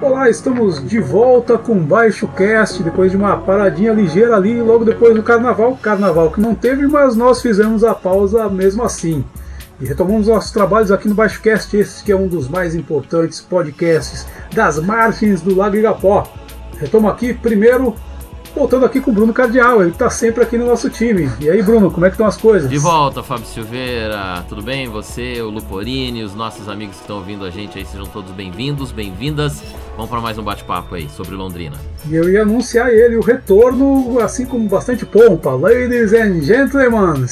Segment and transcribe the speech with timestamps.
[0.00, 5.14] Olá, estamos de volta com Baixo Cast, depois de uma paradinha ligeira ali, logo depois
[5.14, 5.76] do Carnaval.
[5.82, 9.24] Carnaval que não teve, mas nós fizemos a pausa mesmo assim.
[9.80, 13.40] E retomamos nossos trabalhos aqui no Baixo Cast, esse que é um dos mais importantes
[13.40, 16.26] podcasts das margens do Lago Igapó.
[16.78, 17.94] Retomo aqui primeiro
[18.54, 21.30] Voltando aqui com o Bruno Cardial, ele está sempre aqui no nosso time.
[21.40, 22.68] E aí, Bruno, como é que estão as coisas?
[22.68, 24.44] De volta, Fábio Silveira.
[24.48, 24.88] Tudo bem?
[24.88, 28.90] Você, o Luporini, os nossos amigos que estão ouvindo a gente aí, sejam todos bem-vindos,
[28.90, 29.62] bem-vindas.
[29.96, 31.76] Vamos para mais um bate-papo aí sobre Londrina.
[32.08, 35.50] E eu ia anunciar ele, o retorno, assim como bastante pompa.
[35.50, 37.26] Ladies and gentlemen,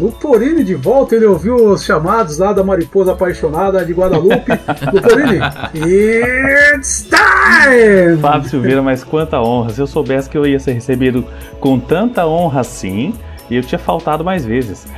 [0.00, 4.50] Luporini de volta, ele ouviu os chamados lá da mariposa apaixonada de Guadalupe.
[4.90, 5.40] Luporini,
[5.74, 8.16] it's time!
[8.18, 9.68] Fábio Silveira, mas quanta honra.
[9.68, 11.22] Se eu soubesse que eu ia ser recebido
[11.60, 13.12] com tanta honra assim,
[13.50, 14.88] eu tinha faltado mais vezes.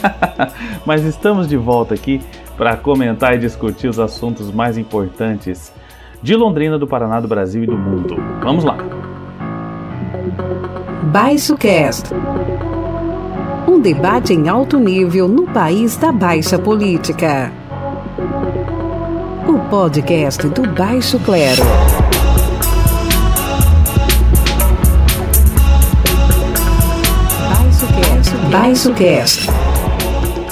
[0.86, 2.22] mas estamos de volta aqui
[2.56, 5.70] para comentar e discutir os assuntos mais importantes
[6.22, 8.16] de Londrina, do Paraná, do Brasil e do mundo.
[8.42, 8.78] Vamos lá!
[11.12, 12.14] Baixo Cast
[13.66, 17.52] um debate em alto nível no país da baixa política.
[19.46, 21.62] O podcast do Baixo Clero.
[28.50, 29.46] Baixo Cast.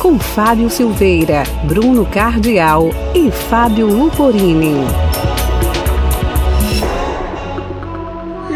[0.01, 5.08] Com Fábio Silveira, Bruno Cardial e Fábio Luporini.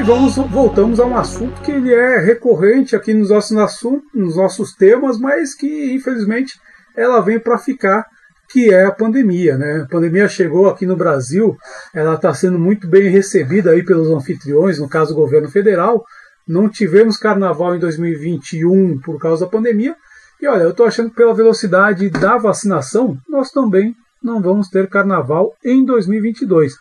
[0.03, 4.35] E vamos, voltamos a um assunto que ele é recorrente aqui nos nossos, assuntos, nos
[4.35, 6.59] nossos temas, mas que infelizmente
[6.97, 8.05] ela vem para ficar,
[8.51, 9.57] que é a pandemia.
[9.57, 9.83] Né?
[9.83, 11.57] A pandemia chegou aqui no Brasil,
[11.95, 16.05] ela está sendo muito bem recebida aí pelos anfitriões, no caso o governo federal.
[16.49, 19.95] Não tivemos carnaval em 2021 por causa da pandemia.
[20.41, 24.89] E olha, eu estou achando que pela velocidade da vacinação, nós também não vamos ter
[24.89, 26.73] carnaval em 2022.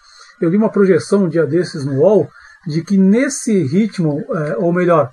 [0.42, 2.28] Eu li uma projeção um dia desses no UOL
[2.68, 5.12] de que nesse ritmo, é, ou melhor,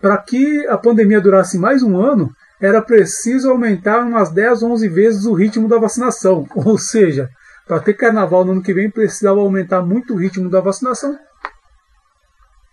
[0.00, 5.24] para que a pandemia durasse mais um ano, era preciso aumentar umas 10, 11 vezes
[5.24, 6.46] o ritmo da vacinação.
[6.54, 7.28] Ou seja,
[7.66, 11.18] para ter carnaval no ano que vem, precisava aumentar muito o ritmo da vacinação.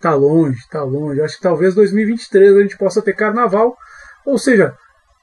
[0.02, 1.22] Tá longe, tá longe.
[1.22, 3.75] Acho que talvez 2023 a gente possa ter carnaval.
[4.25, 4.75] Ou seja,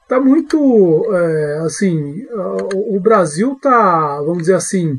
[0.07, 2.25] tá muito é, assim,
[2.73, 4.97] o Brasil tá, vamos dizer assim,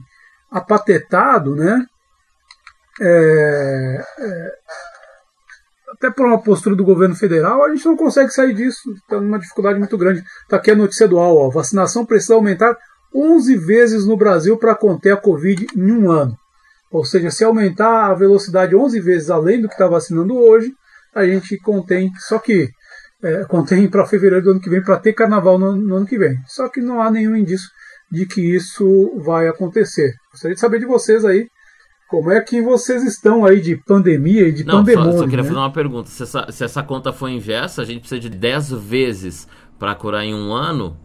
[0.50, 1.84] apatetado, né?
[3.00, 4.52] É, é,
[5.92, 8.92] até por uma postura do governo federal, a gente não consegue sair disso.
[8.92, 10.22] Está numa dificuldade muito grande.
[10.42, 11.50] Está aqui a notícia do UOL.
[11.50, 12.76] Vacinação precisa aumentar
[13.14, 16.36] 11 vezes no Brasil para conter a Covid em um ano.
[16.90, 20.72] Ou seja, se aumentar a velocidade 11 vezes além do que está vacinando hoje,
[21.14, 22.10] a gente contém.
[22.18, 22.68] Só que
[23.22, 26.18] é, contém para fevereiro do ano que vem para ter carnaval no, no, ano que
[26.18, 26.36] vem.
[26.46, 27.68] Só que não há nenhum indício
[28.10, 30.12] de que isso vai acontecer.
[30.30, 31.48] Gostaria de saber de vocês aí
[32.08, 35.12] como é que vocês estão aí de pandemia e de Não, pandemônio?
[35.12, 35.48] Só, só queria né?
[35.48, 36.08] fazer uma pergunta.
[36.08, 40.24] Se essa, se essa conta for inversa, a gente precisa de 10 vezes para curar
[40.24, 40.96] em um ano.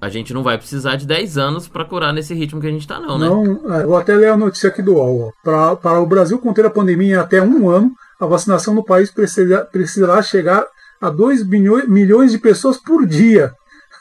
[0.00, 2.82] A gente não vai precisar de 10 anos para curar nesse ritmo que a gente
[2.82, 3.26] está, não, né?
[3.26, 5.32] Não, é, vou até ler a notícia aqui do UOL.
[5.42, 9.64] Para o Brasil conter a pandemia em até um ano, a vacinação no país precisará,
[9.64, 10.66] precisará chegar
[11.00, 13.52] a 2 milhões de pessoas por dia,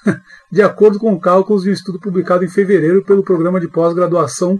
[0.51, 4.59] de acordo com cálculos de um estudo publicado em fevereiro pelo Programa de Pós-Graduação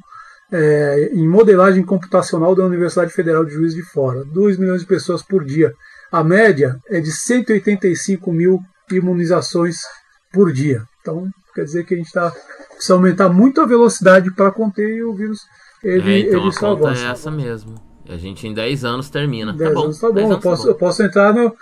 [0.54, 4.24] é, em modelagem computacional da Universidade Federal de Juiz de Fora.
[4.24, 5.74] 2 milhões de pessoas por dia.
[6.12, 8.60] A média é de 185 mil
[8.92, 9.78] imunizações
[10.32, 10.84] por dia.
[11.02, 12.32] Então, quer dizer que a gente está
[12.70, 15.40] precisa aumentar muito a velocidade para conter o vírus.
[15.84, 17.06] Ele, é, então ele a conta avança.
[17.06, 17.76] é essa mesmo.
[18.08, 19.54] A gente em 10 anos termina.
[19.54, 19.86] 10 tá bom.
[19.86, 20.32] Anos tá bom.
[20.32, 20.70] Eu posso, tá bom.
[20.70, 21.56] eu posso entrar no.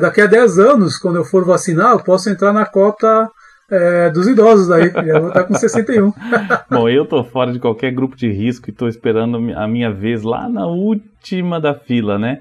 [0.00, 3.30] Daqui a 10 anos, quando eu for vacinar, eu posso entrar na cota
[3.70, 4.90] é, dos idosos aí.
[4.90, 6.12] Já vou estar com 61.
[6.70, 10.22] Bom, eu tô fora de qualquer grupo de risco e tô esperando a minha vez
[10.22, 12.40] lá na última da fila, né?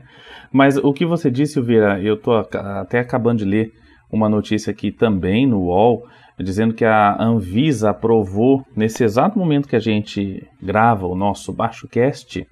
[0.52, 3.74] Mas o que você disse, Silveira, eu tô até acabando de ler
[4.12, 6.06] uma notícia aqui também no UOL,
[6.40, 11.88] dizendo que a Anvisa aprovou, nesse exato momento que a gente grava o nosso Baixo
[11.88, 12.48] Cast,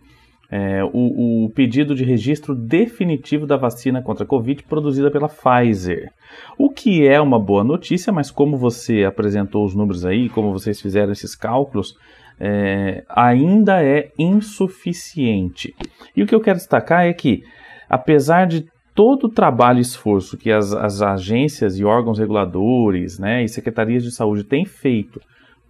[0.52, 6.12] é, o, o, pedido de registro definitivo da vacina contra a Covid produzida pela Pfizer.
[6.58, 10.80] O que é uma boa notícia, mas como você apresentou os números aí, como vocês
[10.80, 11.96] fizeram esses cálculos,
[12.40, 15.74] é, ainda é insuficiente.
[16.16, 17.44] E o que eu quero destacar é que,
[17.90, 23.44] apesar de todo o trabalho e esforço que as, as agências e órgãos reguladores né,
[23.44, 25.20] e secretarias de saúde têm feito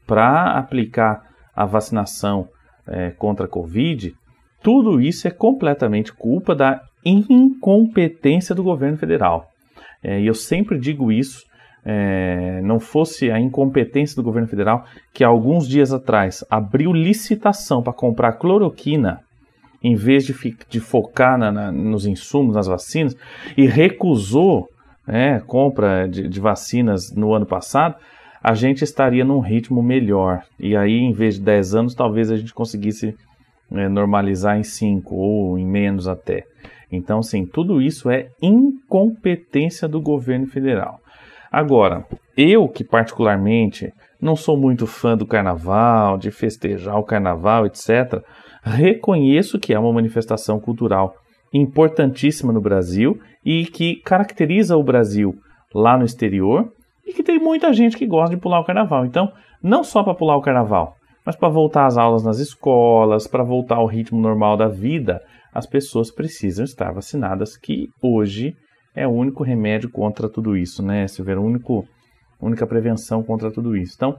[0.06, 1.24] para aplicar
[1.56, 2.48] a vacinação
[2.88, 4.14] é, contra a Covid,
[4.66, 9.46] tudo isso é completamente culpa da incompetência do governo federal.
[10.04, 11.44] É, e eu sempre digo isso
[11.86, 14.84] é, não fosse a incompetência do governo federal,
[15.14, 19.20] que alguns dias atrás abriu licitação para comprar cloroquina,
[19.84, 20.34] em vez de,
[20.68, 23.16] de focar na, na, nos insumos, nas vacinas,
[23.56, 24.68] e recusou
[25.08, 27.98] né, compra de, de vacinas no ano passado,
[28.42, 30.42] a gente estaria num ritmo melhor.
[30.60, 33.16] E aí, em vez de 10 anos, talvez a gente conseguisse
[33.72, 36.46] é, normalizar em 5 ou em menos até.
[36.92, 41.00] Então, sim, tudo isso é incompetência do governo federal.
[41.52, 42.06] Agora,
[42.38, 43.92] eu que particularmente
[44.22, 48.22] não sou muito fã do carnaval, de festejar o carnaval, etc.,
[48.64, 51.16] reconheço que é uma manifestação cultural
[51.54, 55.36] importantíssima no Brasil e que caracteriza o Brasil
[55.74, 56.72] lá no exterior
[57.06, 59.06] e que tem muita gente que gosta de pular o carnaval.
[59.06, 59.32] Então,
[59.62, 60.96] não só para pular o carnaval,
[61.26, 65.22] mas para voltar às aulas nas escolas, para voltar ao ritmo normal da vida,
[65.54, 68.56] as pessoas precisam estar vacinadas, que hoje
[68.94, 71.40] é o único remédio contra tudo isso, né, Silveira?
[71.40, 71.86] A único,
[72.40, 73.94] única prevenção contra tudo isso.
[73.96, 74.16] Então,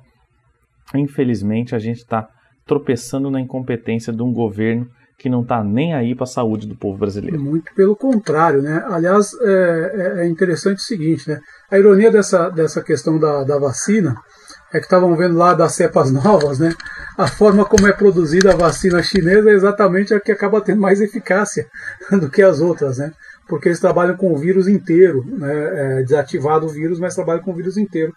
[0.94, 2.28] infelizmente, a gente está
[2.66, 4.88] tropeçando na incompetência de um governo
[5.18, 7.40] que não está nem aí para a saúde do povo brasileiro.
[7.40, 8.84] Muito pelo contrário, né?
[8.86, 11.40] Aliás, é, é, é interessante o seguinte, né?
[11.70, 14.14] A ironia dessa, dessa questão da, da vacina
[14.76, 16.74] é que estavam vendo lá das cepas novas, né?
[17.16, 21.00] A forma como é produzida a vacina chinesa é exatamente a que acaba tendo mais
[21.00, 21.66] eficácia
[22.12, 23.12] do que as outras, né?
[23.48, 25.98] Porque eles trabalham com o vírus inteiro, né?
[25.98, 28.12] É desativado o vírus, mas trabalham com o vírus inteiro.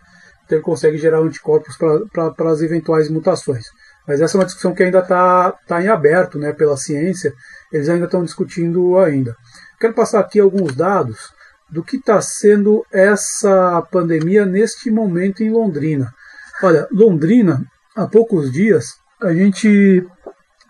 [0.45, 3.65] Então ele consegue gerar anticorpos para as eventuais mutações.
[4.07, 7.31] Mas essa é uma discussão que ainda está tá em aberto né, pela ciência,
[7.71, 9.35] eles ainda estão discutindo ainda.
[9.79, 11.31] Quero passar aqui alguns dados
[11.69, 16.11] do que está sendo essa pandemia neste momento em Londrina.
[16.61, 17.63] Olha, Londrina,
[17.95, 20.05] há poucos dias, a gente.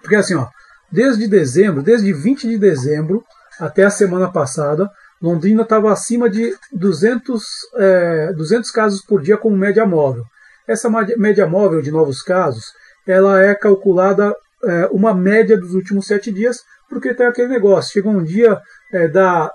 [0.01, 0.47] Porque assim, ó,
[0.91, 3.23] desde dezembro, desde 20 de dezembro
[3.59, 4.89] até a semana passada,
[5.21, 7.43] Londrina estava acima de 200,
[7.75, 10.23] é, 200 casos por dia como média móvel.
[10.67, 12.63] Essa média móvel de novos casos
[13.07, 14.33] ela é calculada
[14.63, 16.57] é, uma média dos últimos sete dias,
[16.89, 18.59] porque tem aquele negócio, chega um dia
[18.93, 19.51] é, dá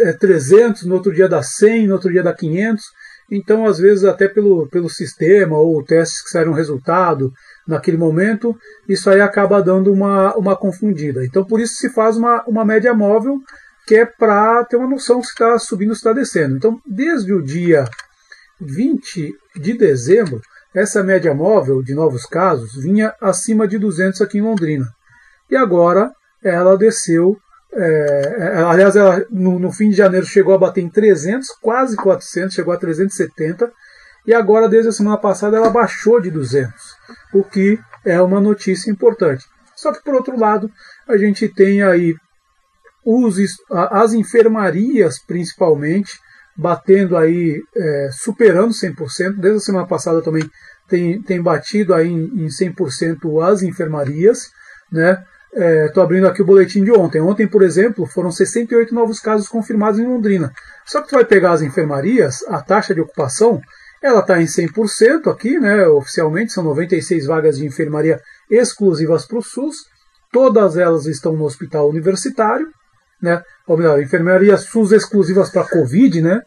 [0.00, 2.84] é, 300, no outro dia dá 100, no outro dia dá 500,
[3.30, 7.32] então às vezes até pelo, pelo sistema ou testes que saíram resultado
[7.66, 8.56] naquele momento,
[8.88, 11.24] isso aí acaba dando uma, uma confundida.
[11.24, 13.38] Então por isso se faz uma, uma média móvel,
[13.86, 16.56] que é para ter uma noção se está subindo ou se está descendo.
[16.56, 17.84] Então desde o dia
[18.60, 20.40] 20 de dezembro,
[20.74, 24.86] essa média móvel de novos casos vinha acima de 200 aqui em Londrina.
[25.50, 27.36] E agora ela desceu,
[27.72, 31.96] é, é, aliás, ela, no, no, fim de janeiro chegou a bater em 300, quase
[31.96, 33.70] 400, chegou a 370,
[34.26, 36.72] e agora, desde a semana passada, ela baixou de 200,
[37.34, 39.44] o que é uma notícia importante.
[39.76, 40.70] Só que, por outro lado,
[41.06, 42.14] a gente tem aí
[43.04, 43.36] os,
[43.70, 46.18] as enfermarias, principalmente,
[46.56, 49.36] batendo aí, é, superando 100%.
[49.36, 50.42] Desde a semana passada também
[50.88, 54.50] tem, tem batido aí em, em 100% as enfermarias.
[54.90, 55.16] Né?
[55.52, 57.20] Estou é, abrindo aqui o boletim de ontem.
[57.20, 60.52] Ontem, por exemplo, foram 68 novos casos confirmados em Londrina.
[60.84, 63.60] Só que tu vai pegar as enfermarias, a taxa de ocupação,
[64.02, 65.86] ela está em 100% aqui, né?
[65.88, 69.76] oficialmente, são 96 vagas de enfermaria exclusivas para o SUS.
[70.30, 72.68] Todas elas estão no hospital universitário
[73.20, 73.42] né?
[73.66, 76.40] Ou melhor, enfermarias SUS exclusivas para Covid, né?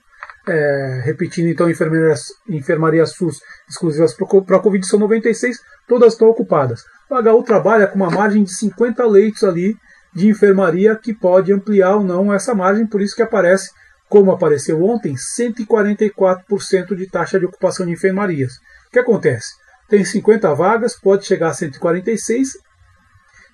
[0.48, 3.40] É, repetindo então, enfermarias, enfermaria SUS
[3.70, 6.84] exclusivas para Covid são 96, todas estão ocupadas.
[7.12, 9.76] O HU trabalha com uma margem de 50 leitos ali
[10.16, 13.70] de enfermaria que pode ampliar ou não essa margem, por isso que aparece,
[14.08, 18.54] como apareceu ontem, 144% de taxa de ocupação de enfermarias.
[18.88, 19.50] O que acontece?
[19.90, 22.58] Tem 50 vagas, pode chegar a 146,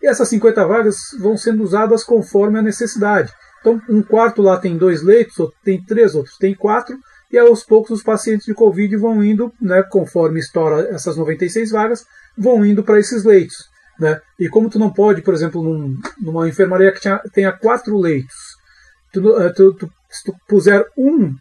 [0.03, 3.33] e essas 50 vagas vão sendo usadas conforme a necessidade.
[3.59, 6.95] Então, um quarto lá tem dois leitos, outro tem três, outros tem quatro,
[7.31, 12.05] e aos poucos os pacientes de Covid vão indo, né, conforme estoura essas 96 vagas,
[12.37, 13.55] vão indo para esses leitos.
[13.99, 14.19] Né?
[14.39, 18.35] E como tu não pode, por exemplo, num, numa enfermaria que tinha, tenha quatro leitos,
[19.11, 21.33] tu, eh, tu, tu, se tu puser um,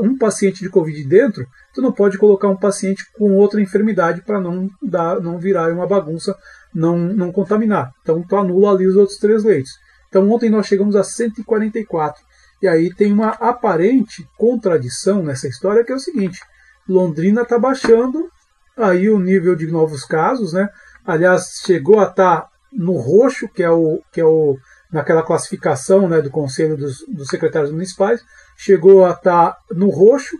[0.00, 4.40] um paciente de Covid dentro, tu não pode colocar um paciente com outra enfermidade para
[4.40, 6.36] não, dar, não virar uma bagunça
[6.74, 7.90] não, não contaminar.
[8.02, 9.72] Então tu anula ali os outros três leitos.
[10.08, 12.22] Então ontem nós chegamos a 144.
[12.62, 16.40] E aí tem uma aparente contradição nessa história que é o seguinte:
[16.88, 18.28] Londrina está baixando
[18.76, 20.68] aí o nível de novos casos, né?
[21.04, 24.56] Aliás, chegou a estar tá no roxo, que é o que é o
[24.92, 28.22] naquela classificação, né, do Conselho dos, dos Secretários Municipais,
[28.56, 30.36] chegou a estar tá no roxo,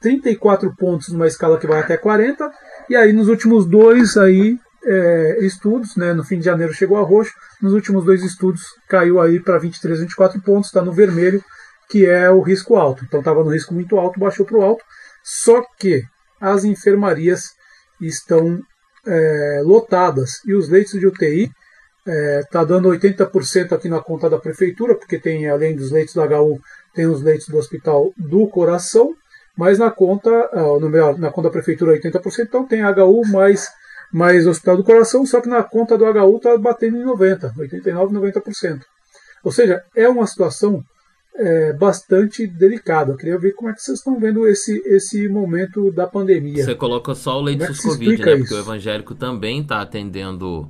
[0.00, 2.50] 34 pontos numa escala que vai até 40,
[2.88, 7.02] e aí nos últimos dois aí é, estudos, né, no fim de janeiro chegou a
[7.02, 11.42] roxo, nos últimos dois estudos caiu aí para 23, 24 pontos, está no vermelho,
[11.88, 13.04] que é o risco alto.
[13.04, 14.84] Então estava no risco muito alto, baixou para o alto.
[15.22, 16.02] Só que
[16.40, 17.50] as enfermarias
[18.00, 18.60] estão
[19.06, 21.50] é, lotadas e os leitos de UTI
[22.06, 26.26] está é, dando 80% aqui na conta da prefeitura, porque tem, além dos leitos da
[26.26, 26.58] H1,
[26.94, 29.14] tem os leitos do Hospital do Coração,
[29.56, 33.68] mas na conta, ah, na conta da prefeitura 80%, então tem HU mais,
[34.12, 38.10] mais Hospital do Coração, só que na conta do HU está batendo em 90%, 89%,
[38.10, 38.80] 90%.
[39.42, 40.82] Ou seja, é uma situação
[41.36, 43.12] é, bastante delicada.
[43.12, 46.64] Eu queria ver como é que vocês estão vendo esse, esse momento da pandemia.
[46.64, 48.32] Você coloca só o leite é Covid, né?
[48.34, 48.38] Isso?
[48.40, 50.68] Porque o evangélico também está atendendo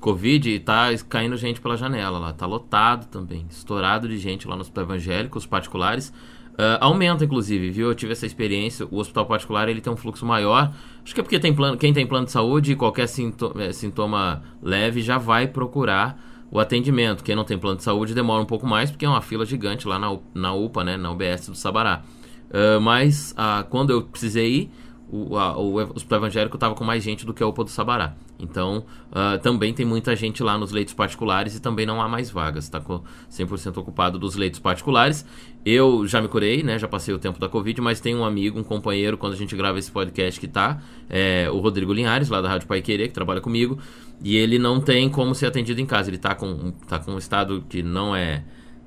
[0.00, 2.32] Covid e tá caindo gente pela janela lá.
[2.32, 3.46] Tá lotado também.
[3.48, 6.12] Estourado de gente lá no hospital evangélico, os particulares.
[6.52, 7.88] Uh, aumenta, inclusive, viu?
[7.88, 8.86] Eu tive essa experiência.
[8.90, 10.72] O hospital particular ele tem um fluxo maior.
[11.02, 14.42] Acho que é porque tem plano, quem tem plano de saúde, qualquer sintoma, eh, sintoma
[14.62, 17.24] leve já vai procurar o atendimento.
[17.24, 19.88] Quem não tem plano de saúde demora um pouco mais, porque é uma fila gigante
[19.88, 20.96] lá na, na UPA, né?
[20.98, 22.02] Na UBS do Sabará.
[22.50, 24.70] Uh, mas uh, quando eu precisei ir,
[25.12, 28.14] o, a, o hospital evangélico estava com mais gente do que a UPA do Sabará.
[28.40, 32.30] Então, uh, também tem muita gente lá nos leitos particulares e também não há mais
[32.30, 32.64] vagas.
[32.64, 35.26] Está 100% ocupado dos leitos particulares.
[35.66, 36.78] Eu já me curei, né?
[36.78, 39.54] Já passei o tempo da Covid, mas tem um amigo, um companheiro, quando a gente
[39.54, 43.14] grava esse podcast que tá, é, o Rodrigo Linhares, lá da Rádio Pai Querer, que
[43.14, 43.78] trabalha comigo,
[44.24, 46.08] e ele não tem como ser atendido em casa.
[46.08, 48.42] Ele está com, tá com um estado que não é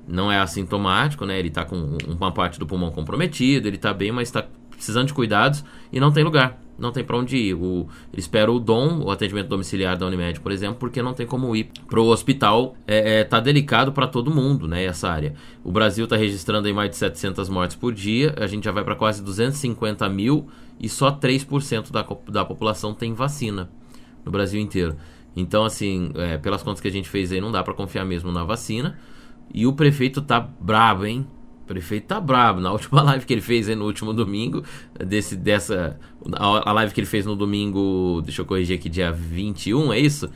[0.08, 1.38] não é assintomático, né?
[1.38, 5.14] Ele está com uma parte do pulmão comprometido, ele está bem, mas está precisando de
[5.14, 7.54] cuidados e não tem lugar, não tem para onde ir.
[7.54, 11.56] O, espera o DOM, o atendimento domiciliar da Unimed, por exemplo, porque não tem como
[11.56, 12.76] ir para o hospital.
[12.86, 15.34] É, é, tá delicado para todo mundo, né, essa área.
[15.64, 18.84] O Brasil está registrando aí mais de 700 mortes por dia, a gente já vai
[18.84, 23.70] para quase 250 mil e só 3% da, da população tem vacina
[24.24, 24.96] no Brasil inteiro.
[25.34, 28.32] Então, assim, é, pelas contas que a gente fez aí, não dá para confiar mesmo
[28.32, 28.98] na vacina.
[29.52, 31.26] E o prefeito tá brabo, hein?
[31.66, 32.60] O prefeito tá brabo.
[32.60, 34.62] Na última live que ele fez aí no último domingo,
[35.04, 35.98] desse, dessa.
[36.32, 40.30] A live que ele fez no domingo, deixa eu corrigir aqui, dia 21, é isso?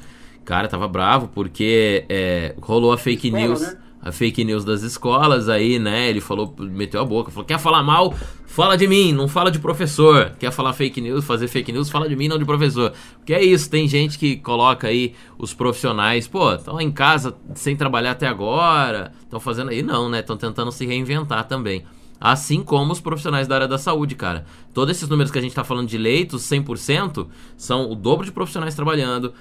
[0.45, 3.61] Cara, tava bravo porque é, rolou a fake Escola, news.
[3.61, 3.77] Né?
[4.03, 6.09] A fake news das escolas aí, né?
[6.09, 8.15] Ele falou, meteu a boca, falou: quer falar mal?
[8.47, 10.33] Fala de mim, não fala de professor.
[10.39, 12.93] Quer falar fake news, fazer fake news, fala de mim, não de professor.
[13.19, 17.77] Porque é isso, tem gente que coloca aí os profissionais, pô, estão em casa sem
[17.77, 20.21] trabalhar até agora, estão fazendo aí, não, né?
[20.21, 21.85] Estão tentando se reinventar também.
[22.21, 24.45] Assim como os profissionais da área da saúde, cara.
[24.75, 28.33] Todos esses números que a gente está falando de leitos, 100%, são o dobro de
[28.33, 29.33] profissionais trabalhando,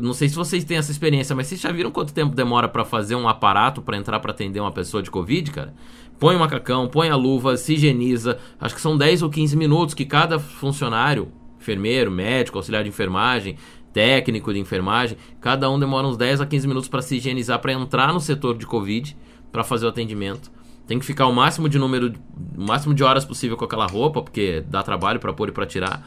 [0.00, 2.84] não sei se vocês têm essa experiência, mas vocês já viram quanto tempo demora para
[2.84, 5.74] fazer um aparato para entrar para atender uma pessoa de Covid, cara?
[6.18, 8.38] Põe o macacão, põe a luva, se higieniza.
[8.58, 11.28] Acho que são 10 ou 15 minutos que cada funcionário,
[11.60, 13.56] enfermeiro, médico, auxiliar de enfermagem,
[13.92, 17.72] técnico de enfermagem, cada um demora uns 10 a 15 minutos para se higienizar, para
[17.72, 19.16] entrar no setor de Covid,
[19.52, 20.50] para fazer o atendimento.
[20.86, 22.12] Tem que ficar o máximo de número,
[22.56, 25.66] o máximo de horas possível com aquela roupa, porque dá trabalho para pôr e para
[25.66, 26.06] tirar.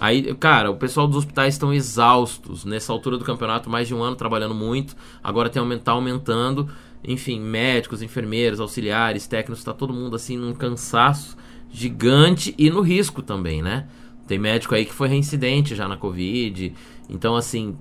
[0.00, 2.64] Aí, cara, o pessoal dos hospitais estão exaustos.
[2.64, 4.96] Nessa altura do campeonato, mais de um ano trabalhando muito.
[5.22, 6.70] Agora tem aumentar aumentando.
[7.04, 11.36] Enfim, médicos, enfermeiros, auxiliares, técnicos, tá todo mundo assim num cansaço
[11.70, 13.86] gigante e no risco também, né?
[14.26, 16.72] Tem médico aí que foi reincidente já na Covid.
[17.08, 17.76] Então, assim,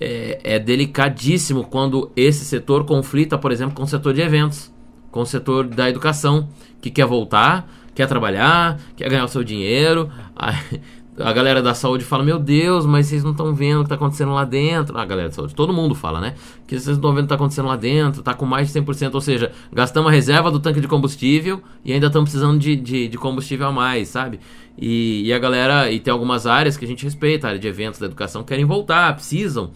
[0.00, 4.72] é, é delicadíssimo quando esse setor conflita, por exemplo, com o setor de eventos,
[5.10, 6.48] com o setor da educação,
[6.80, 10.10] que quer voltar, quer trabalhar, quer ganhar o seu dinheiro.
[10.36, 10.80] Aí,
[11.20, 13.94] a galera da saúde fala: Meu Deus, mas vocês não estão vendo o que está
[13.94, 14.96] acontecendo lá dentro.
[14.96, 16.34] A galera da saúde, todo mundo fala, né?
[16.66, 18.80] Que vocês não estão vendo o que está acontecendo lá dentro, está com mais de
[18.80, 19.14] 100%.
[19.14, 23.08] Ou seja, gastamos a reserva do tanque de combustível e ainda estamos precisando de, de,
[23.08, 24.38] de, combustível a mais, sabe?
[24.76, 27.66] E, e, a galera, e tem algumas áreas que a gente respeita, a área de
[27.66, 29.72] eventos, da educação, querem voltar, precisam.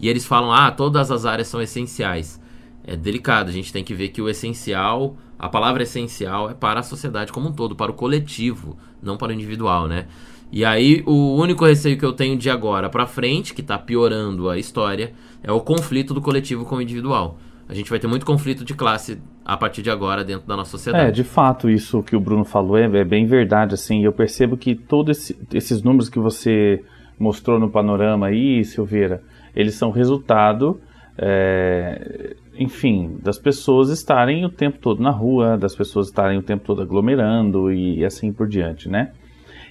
[0.00, 2.40] E eles falam: Ah, todas as áreas são essenciais.
[2.84, 6.80] É delicado, a gente tem que ver que o essencial, a palavra essencial é para
[6.80, 10.06] a sociedade como um todo, para o coletivo, não para o individual, né?
[10.50, 14.48] E aí, o único receio que eu tenho de agora para frente, que tá piorando
[14.48, 15.12] a história,
[15.42, 17.38] é o conflito do coletivo com o individual.
[17.68, 20.70] A gente vai ter muito conflito de classe a partir de agora dentro da nossa
[20.70, 21.08] sociedade.
[21.08, 24.56] É, de fato, isso que o Bruno falou é, é bem verdade, assim, eu percebo
[24.56, 26.82] que todos esse, esses números que você
[27.18, 29.22] mostrou no panorama aí, Silveira,
[29.54, 30.80] eles são resultado,
[31.18, 36.64] é, enfim, das pessoas estarem o tempo todo na rua, das pessoas estarem o tempo
[36.64, 39.12] todo aglomerando e, e assim por diante, né?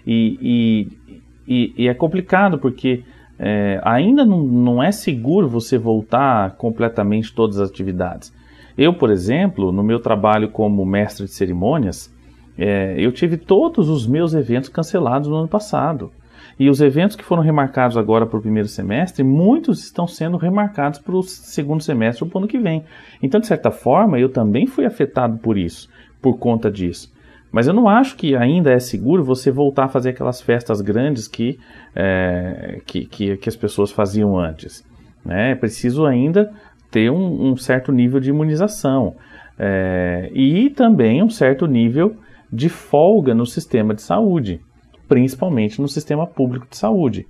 [0.05, 1.15] E, e,
[1.47, 3.03] e, e é complicado porque
[3.37, 8.33] é, ainda não, não é seguro você voltar completamente todas as atividades.
[8.77, 12.13] Eu, por exemplo, no meu trabalho como mestre de cerimônias,
[12.57, 16.11] é, eu tive todos os meus eventos cancelados no ano passado.
[16.57, 20.99] E os eventos que foram remarcados agora para o primeiro semestre, muitos estão sendo remarcados
[20.99, 22.83] para o segundo semestre ou para o ano que vem.
[23.21, 25.89] Então, de certa forma, eu também fui afetado por isso,
[26.21, 27.13] por conta disso.
[27.55, 31.25] Mas eu não acho que ainda é seguro você voltar a fazer aquelas festas grandes
[31.25, 31.57] que,
[31.95, 34.85] é, que, que, que, as pessoas faziam antes.
[35.23, 35.51] Né?
[35.51, 36.51] É preciso ainda
[36.91, 39.15] ter um, um certo nível de imunização
[39.57, 42.17] é, e também um certo nível
[42.51, 44.59] de folga no sistema de saúde,
[45.07, 47.25] principalmente no sistema público de saúde.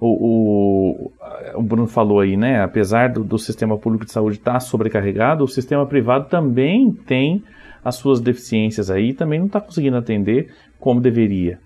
[0.00, 1.12] O, o,
[1.54, 2.60] o Bruno falou aí, né?
[2.60, 7.44] Apesar do, do sistema público de saúde estar tá sobrecarregado, o sistema privado também tem
[7.84, 11.58] as suas deficiências aí, também não está conseguindo atender como deveria.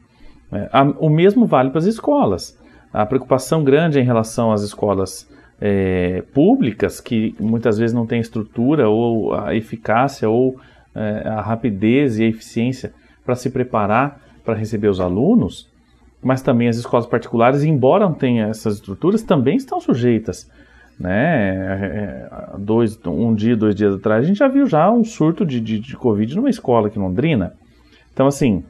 [0.52, 0.68] É,
[0.98, 2.58] o mesmo vale para as escolas.
[2.92, 5.28] A preocupação grande em relação às escolas
[5.60, 10.58] é, públicas, que muitas vezes não têm estrutura ou a eficácia ou
[10.94, 12.92] é, a rapidez e a eficiência
[13.24, 15.68] para se preparar para receber os alunos,
[16.22, 20.48] mas também as escolas particulares, embora não tenham essas estruturas, também estão sujeitas.
[20.98, 21.54] Né?
[21.54, 25.44] É, é, dois, um dia, dois dias atrás, a gente já viu já um surto
[25.44, 27.52] de, de, de Covid numa escola aqui em Londrina.
[28.12, 28.64] Então, assim,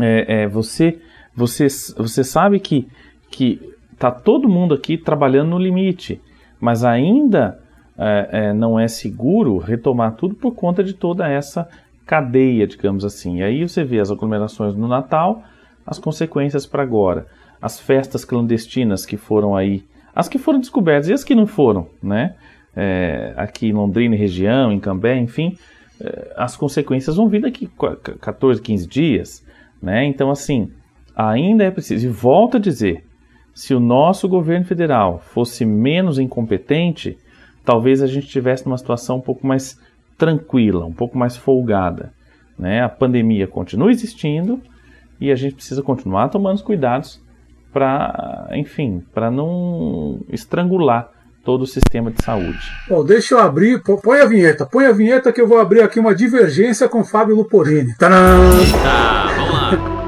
[0.00, 0.98] é, é, você,
[1.34, 2.88] você, você sabe que,
[3.30, 3.60] que
[3.98, 6.20] tá todo mundo aqui trabalhando no limite,
[6.60, 7.60] mas ainda
[7.98, 11.68] é, é, não é seguro retomar tudo por conta de toda essa
[12.06, 13.38] cadeia, digamos assim.
[13.38, 15.42] E aí você vê as aglomerações no Natal,
[15.86, 17.26] as consequências para agora.
[17.60, 19.84] As festas clandestinas que foram aí,
[20.14, 22.34] as que foram descobertas e as que não foram, né?
[22.76, 25.56] É, aqui em Londrina e região, em Cambé, enfim,
[26.00, 27.68] é, as consequências vão vir daqui
[28.20, 29.46] 14, 15 dias,
[29.82, 30.04] né?
[30.04, 30.70] Então, assim,
[31.16, 33.04] ainda é preciso, e volto a dizer,
[33.54, 37.16] se o nosso governo federal fosse menos incompetente,
[37.64, 39.80] talvez a gente estivesse numa situação um pouco mais
[40.18, 42.12] tranquila, um pouco mais folgada.
[42.58, 42.82] Né?
[42.82, 44.60] A pandemia continua existindo
[45.20, 47.23] e a gente precisa continuar tomando os cuidados
[47.74, 51.10] para, enfim, para não estrangular
[51.44, 52.60] todo o sistema de saúde.
[52.88, 56.00] Bom, deixa eu abrir, põe a vinheta, põe a vinheta que eu vou abrir aqui
[56.00, 57.94] uma divergência com Fábio Luporini.
[57.98, 58.38] Tadã!
[58.58, 60.04] Eita, vamos lá.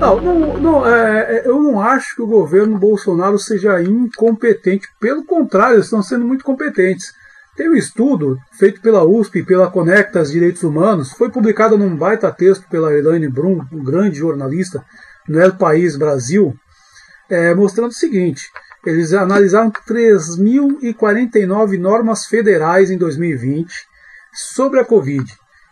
[0.00, 4.86] Não, não, não é, é, eu não acho que o governo Bolsonaro seja incompetente.
[5.00, 7.14] Pelo contrário, eles estão sendo muito competentes.
[7.56, 12.68] Tem um estudo feito pela USP, pela Conectas Direitos Humanos, foi publicado num baita texto
[12.68, 14.84] pela Elaine Brum, um grande jornalista,
[15.28, 16.54] no El País Brasil,
[17.28, 18.48] é, mostrando o seguinte:
[18.84, 23.72] eles analisaram 3.049 normas federais em 2020
[24.32, 25.24] sobre a Covid.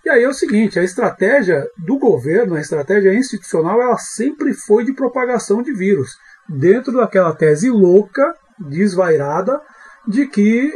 [0.04, 4.84] E aí é o seguinte, a estratégia do governo, a estratégia institucional, ela sempre foi
[4.84, 9.58] de propagação de vírus, dentro daquela tese louca, desvairada,
[10.06, 10.70] de que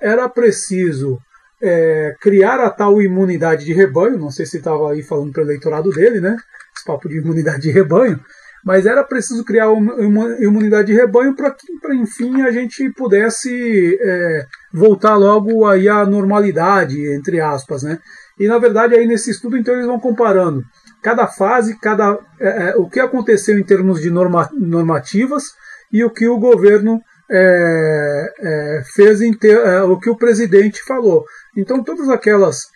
[0.00, 1.18] era preciso
[1.62, 5.46] é, criar a tal imunidade de rebanho, não sei se estava aí falando para o
[5.46, 6.36] eleitorado dele, né?
[6.84, 8.20] Papo de imunidade de rebanho,
[8.64, 13.96] mas era preciso criar uma imunidade de rebanho para que, pra, enfim, a gente pudesse
[14.00, 18.00] é, voltar logo aí à normalidade, entre aspas, né?
[18.38, 20.64] E na verdade aí nesse estudo então eles vão comparando
[21.00, 25.44] cada fase, cada é, é, o que aconteceu em termos de norma, normativas
[25.92, 31.24] e o que o governo é, é fez ter, é, o que o presidente falou.
[31.56, 32.66] Então todas aquelas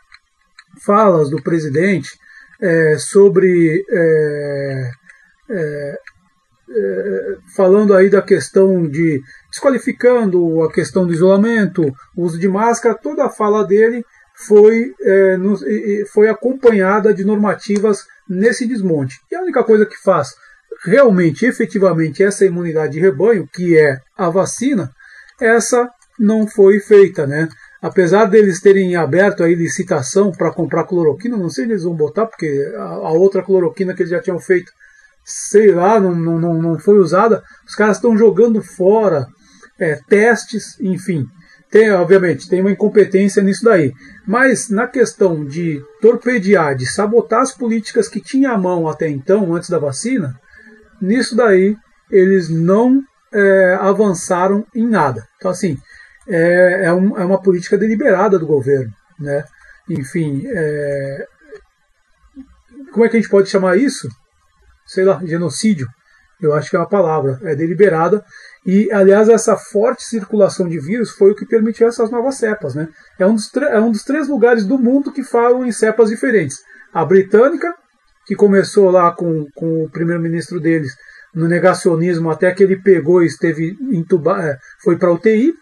[0.86, 2.19] falas do presidente
[2.60, 3.84] é, sobre
[7.56, 9.20] falando aí da questão de
[9.50, 14.04] desqualificando a questão do isolamento, uso de máscara, toda a fala dele
[14.46, 15.58] foi, é, no,
[16.12, 19.18] foi acompanhada de normativas nesse desmonte.
[19.30, 20.28] E a única coisa que faz
[20.84, 24.90] realmente, efetivamente, essa imunidade de rebanho, que é a vacina,
[25.40, 27.48] essa não foi feita, né?
[27.82, 32.26] Apesar deles terem aberto aí licitação para comprar cloroquina, não sei se eles vão botar,
[32.26, 34.70] porque a, a, outra cloroquina que eles já tinham feito,
[35.24, 37.42] sei lá, não, não, não foi usada.
[37.66, 39.26] Os caras estão jogando fora
[39.78, 41.24] é, testes, enfim.
[41.70, 43.92] Tem, obviamente, tem uma incompetência nisso daí.
[44.26, 49.54] Mas na questão de torpedear, de sabotar as políticas que tinha à mão até então,
[49.54, 50.34] antes da vacina,
[51.00, 51.76] nisso daí
[52.10, 53.00] eles não
[53.32, 55.24] é, avançaram em nada.
[55.38, 55.78] Então, assim,
[56.30, 58.92] é, é, um, é, uma política deliberada do governo.
[59.18, 59.44] Né?
[59.88, 61.26] Enfim, é,
[62.92, 64.08] como é que a gente pode chamar isso?
[64.86, 65.86] Sei lá, genocídio.
[66.40, 67.38] Eu acho que é uma palavra.
[67.42, 68.24] É deliberada
[68.64, 72.74] e, aliás, essa forte circulação de vírus foi o que permitiu essas novas cepas.
[72.74, 72.88] Né?
[73.18, 76.58] É, um dos é um dos três lugares do mundo que falam em cepas diferentes.
[76.92, 77.74] A britânica,
[78.26, 80.92] que começou lá com, com o primeiro-ministro deles
[81.34, 85.54] no negacionismo até que ele pegou e esteve entubado, é, foi para UTI,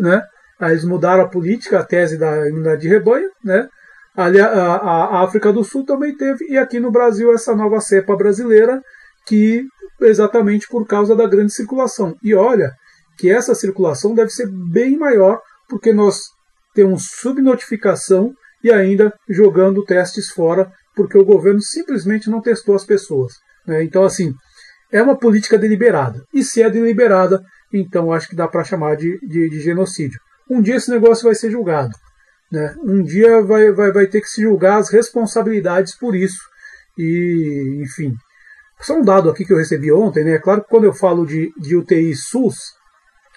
[0.00, 0.22] né?
[0.58, 3.68] Aí eles mudaram a política, a tese da imunidade de rebanho, né?
[4.16, 8.16] A, a, a África do Sul também teve, e aqui no Brasil essa nova cepa
[8.16, 8.80] brasileira
[9.26, 9.64] que
[10.00, 12.16] exatamente por causa da grande circulação.
[12.22, 12.72] E olha
[13.18, 16.22] que essa circulação deve ser bem maior, porque nós
[16.74, 18.32] temos subnotificação
[18.64, 23.34] e ainda jogando testes fora porque o governo simplesmente não testou as pessoas.
[23.66, 23.84] Né?
[23.84, 24.32] Então, assim,
[24.92, 26.22] é uma política deliberada.
[26.34, 30.20] E se é deliberada, então acho que dá para chamar de, de, de, genocídio.
[30.48, 31.92] Um dia esse negócio vai ser julgado.
[32.50, 32.74] Né?
[32.82, 36.40] Um dia vai, vai, vai ter que se julgar as responsabilidades por isso.
[36.98, 38.14] E, enfim.
[38.80, 40.32] Só um dado aqui que eu recebi ontem, né?
[40.32, 42.56] É claro que quando eu falo de, de UTI SUS,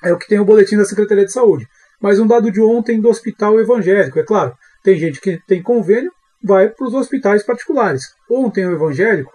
[0.02, 1.68] é o que tem o boletim da Secretaria de Saúde.
[2.02, 4.54] Mas um dado de ontem do hospital evangélico, é claro.
[4.84, 6.12] Tem gente que tem convênio,
[6.44, 8.04] vai para os hospitais particulares.
[8.30, 9.32] Ontem o evangélico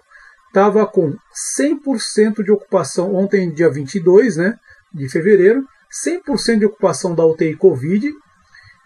[0.48, 1.14] estava com
[1.58, 4.54] 100% de ocupação, ontem dia 22 né,
[4.92, 5.64] de fevereiro,
[6.06, 8.12] 100% de ocupação da UTI Covid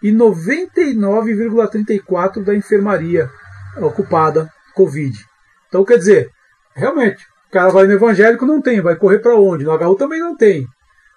[0.01, 3.29] e 99,34% da enfermaria
[3.77, 5.17] ocupada Covid.
[5.67, 6.29] Então, quer dizer,
[6.75, 9.63] realmente, o cara vai no evangélico, não tem, vai correr para onde?
[9.63, 10.67] No HU também não tem.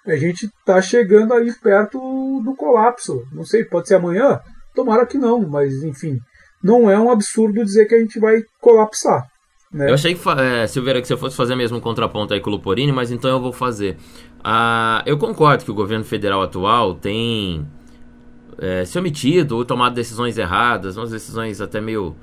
[0.05, 1.99] A gente está chegando aí perto
[2.43, 3.25] do colapso.
[3.31, 4.39] Não sei, pode ser amanhã?
[4.73, 6.19] Tomara que não, mas enfim,
[6.63, 9.27] não é um absurdo dizer que a gente vai colapsar.
[9.71, 9.89] Né?
[9.89, 12.53] Eu achei que, é, Silveira, que você fosse fazer mesmo um contraponto aí com o
[12.53, 13.97] Luporini, mas então eu vou fazer.
[14.49, 17.67] Ah, eu concordo que o governo federal atual tem
[18.57, 22.15] é, se omitido ou tomado decisões erradas, umas decisões até meio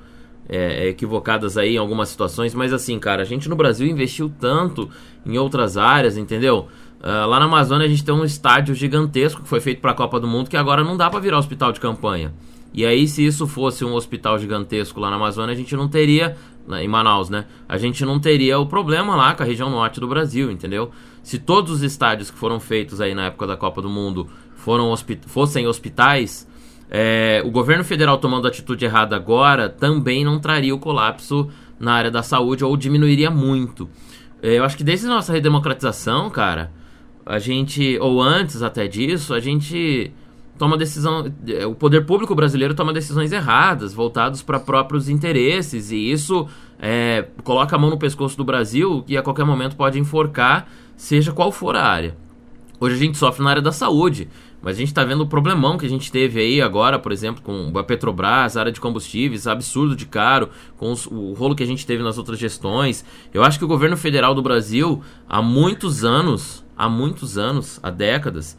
[0.49, 4.89] é, equivocadas aí em algumas situações, mas assim, cara, a gente no Brasil investiu tanto
[5.23, 6.67] em outras áreas, entendeu?
[6.99, 9.93] Uh, lá na Amazônia a gente tem um estádio gigantesco que foi feito para a
[9.93, 12.33] Copa do Mundo que agora não dá para virar hospital de campanha.
[12.73, 16.35] E aí, se isso fosse um hospital gigantesco lá na Amazônia, a gente não teria,
[16.69, 17.45] em Manaus, né?
[17.67, 20.91] A gente não teria o problema lá com a região norte do Brasil, entendeu?
[21.21, 24.89] Se todos os estádios que foram feitos aí na época da Copa do Mundo foram
[24.91, 26.47] hospi fossem hospitais,
[26.89, 31.49] é, o governo federal tomando atitude errada agora também não traria o colapso
[31.79, 33.89] na área da saúde ou diminuiria muito.
[34.41, 36.71] É, eu acho que desde a nossa redemocratização, cara,
[37.25, 40.11] a gente, ou antes até disso, a gente
[40.57, 41.31] toma decisão.
[41.47, 46.47] É, o poder público brasileiro toma decisões erradas, voltados para próprios interesses, e isso
[46.79, 51.31] é, coloca a mão no pescoço do Brasil e a qualquer momento pode enforcar, seja
[51.31, 52.15] qual for a área.
[52.79, 54.27] Hoje a gente sofre na área da saúde,
[54.61, 57.41] mas a gente está vendo o problemão que a gente teve aí agora, por exemplo,
[57.41, 61.63] com a Petrobras, a área de combustíveis, absurdo de caro, com os, o rolo que
[61.63, 63.05] a gente teve nas outras gestões.
[63.33, 67.89] Eu acho que o governo federal do Brasil, há muitos anos, há muitos anos, há
[67.89, 68.57] décadas,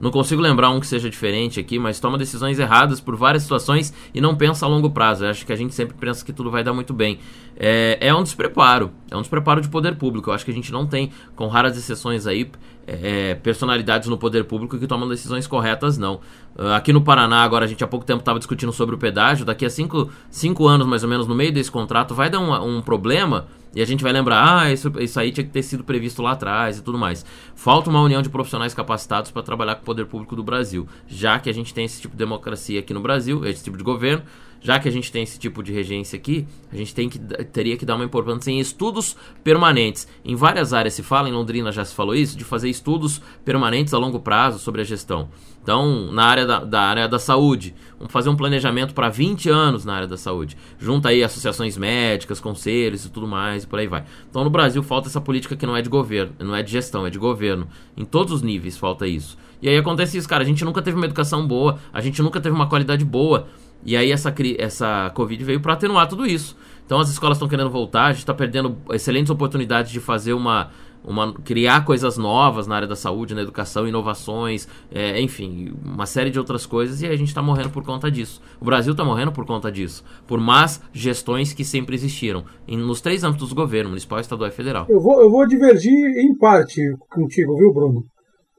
[0.00, 3.92] não consigo lembrar um que seja diferente aqui, mas toma decisões erradas por várias situações
[4.14, 5.24] e não pensa a longo prazo.
[5.24, 7.18] Eu acho que a gente sempre pensa que tudo vai dar muito bem.
[7.56, 10.30] É, é um despreparo, é um despreparo de poder público.
[10.30, 12.48] Eu acho que a gente não tem, com raras exceções aí,
[12.86, 16.20] é, personalidades no poder público que tomam decisões corretas, não.
[16.56, 19.44] Uh, aqui no Paraná, agora a gente há pouco tempo estava discutindo sobre o pedágio.
[19.44, 22.78] Daqui a cinco, cinco anos, mais ou menos, no meio desse contrato, vai dar um,
[22.78, 23.46] um problema
[23.78, 26.32] e a gente vai lembrar, ah, isso, isso aí tinha que ter sido previsto lá
[26.32, 27.24] atrás e tudo mais.
[27.54, 31.38] Falta uma união de profissionais capacitados para trabalhar com o poder público do Brasil, já
[31.38, 34.24] que a gente tem esse tipo de democracia aqui no Brasil, esse tipo de governo,
[34.60, 37.76] já que a gente tem esse tipo de regência aqui, a gente tem que, teria
[37.76, 40.08] que dar uma importância em estudos permanentes.
[40.24, 43.94] Em várias áreas se fala, em Londrina já se falou isso, de fazer estudos permanentes
[43.94, 45.28] a longo prazo sobre a gestão.
[45.62, 49.84] Então, na área da, da área da saúde, vamos fazer um planejamento para 20 anos
[49.84, 50.56] na área da saúde.
[50.78, 54.04] Junta aí associações médicas, conselhos e tudo mais, e por aí vai.
[54.30, 57.06] Então, no Brasil, falta essa política que não é de governo, não é de gestão,
[57.06, 57.68] é de governo.
[57.96, 59.36] Em todos os níveis falta isso.
[59.60, 60.42] E aí acontece isso, cara.
[60.42, 63.48] A gente nunca teve uma educação boa, a gente nunca teve uma qualidade boa.
[63.84, 66.56] E aí essa, essa Covid veio para atenuar tudo isso.
[66.84, 70.70] Então as escolas estão querendo voltar, a gente está perdendo excelentes oportunidades de fazer uma
[71.04, 76.30] uma, criar coisas novas na área da saúde, na educação, inovações, é, enfim, uma série
[76.30, 78.40] de outras coisas e a gente está morrendo por conta disso.
[78.60, 83.00] O Brasil está morrendo por conta disso, por más gestões que sempre existiram em, nos
[83.00, 84.86] três âmbitos do governo, municipal, estadual e federal.
[84.88, 88.04] Eu vou, eu vou divergir em parte contigo, viu, Bruno?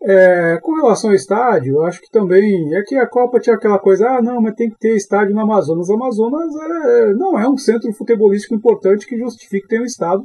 [0.01, 4.07] É, com relação ao estádio, acho que também é que a Copa tinha aquela coisa,
[4.07, 5.89] ah, não, mas tem que ter estádio no Amazonas.
[5.89, 10.23] O Amazonas é, não é um centro futebolístico importante que justifique ter um estado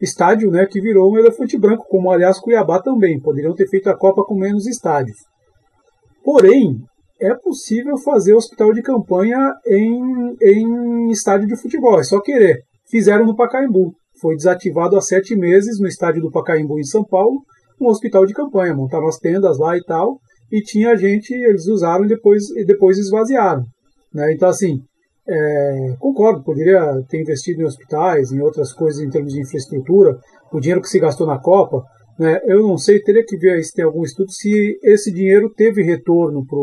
[0.00, 3.18] estádio né, que virou um elefante branco, como aliás Cuiabá também.
[3.20, 5.16] Poderiam ter feito a Copa com menos estádios.
[6.22, 6.76] Porém,
[7.20, 12.62] é possível fazer hospital de campanha em, em estádio de futebol, é só querer.
[12.90, 13.94] Fizeram no Pacaembu.
[14.20, 17.40] Foi desativado há sete meses no estádio do Pacaembu em São Paulo,
[17.80, 18.74] um hospital de campanha.
[18.74, 20.18] Montaram as tendas lá e tal,
[20.50, 23.64] e tinha gente, eles usaram e depois, e depois esvaziaram.
[24.12, 24.32] Né?
[24.32, 24.80] Então, assim,
[25.26, 30.18] é, concordo, poderia ter investido em hospitais, em outras coisas em termos de infraestrutura,
[30.52, 31.82] o dinheiro que se gastou na Copa.
[32.18, 35.82] Né, eu não sei, teria que ver se tem algum estudo se esse dinheiro teve
[35.82, 36.58] retorno para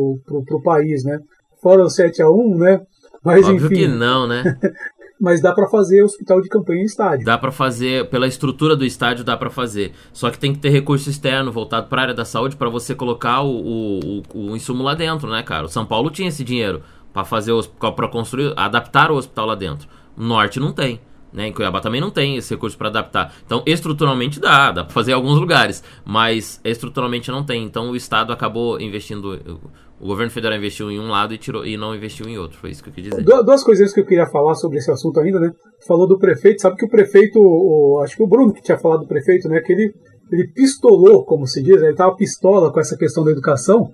[0.55, 1.03] o país.
[1.03, 1.19] Né?
[1.61, 2.81] Fora o 7 a 1 né?
[3.23, 3.75] Mas Óbvio enfim.
[3.75, 4.43] que não, né?
[5.21, 7.23] mas dá para fazer hospital de campanha em estádio.
[7.23, 9.91] Dá para fazer, pela estrutura do estádio dá para fazer.
[10.11, 12.95] Só que tem que ter recurso externo voltado para a área da saúde para você
[12.95, 15.65] colocar o, o, o, insumo lá dentro, né, cara?
[15.65, 16.81] O São Paulo tinha esse dinheiro
[17.13, 17.53] para fazer
[17.95, 19.87] para construir, adaptar o hospital lá dentro.
[20.17, 20.99] O norte não tem.
[21.31, 21.47] Né?
[21.47, 23.33] Em Cuiabá também não tem esse recurso para adaptar.
[23.45, 27.63] Então, estruturalmente dá, dá para fazer em alguns lugares, mas estruturalmente não tem.
[27.63, 29.61] Então, o Estado acabou investindo,
[30.01, 32.57] o governo federal investiu em um lado e, tirou, e não investiu em outro.
[32.57, 33.23] Foi isso que eu quis dizer.
[33.23, 35.51] Duas coisinhas que eu queria falar sobre esse assunto ainda, né?
[35.87, 39.01] Falou do prefeito, sabe que o prefeito, o, acho que o Bruno que tinha falado
[39.01, 39.61] do prefeito, né?
[39.61, 39.93] Que ele,
[40.31, 41.87] ele pistolou, como se diz, né?
[41.87, 43.91] ele tava pistola com essa questão da educação.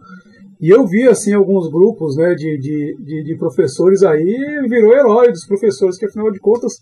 [0.61, 4.35] E eu vi, assim, alguns grupos né, de, de, de, de professores aí,
[4.67, 6.73] virou herói dos professores, que afinal de contas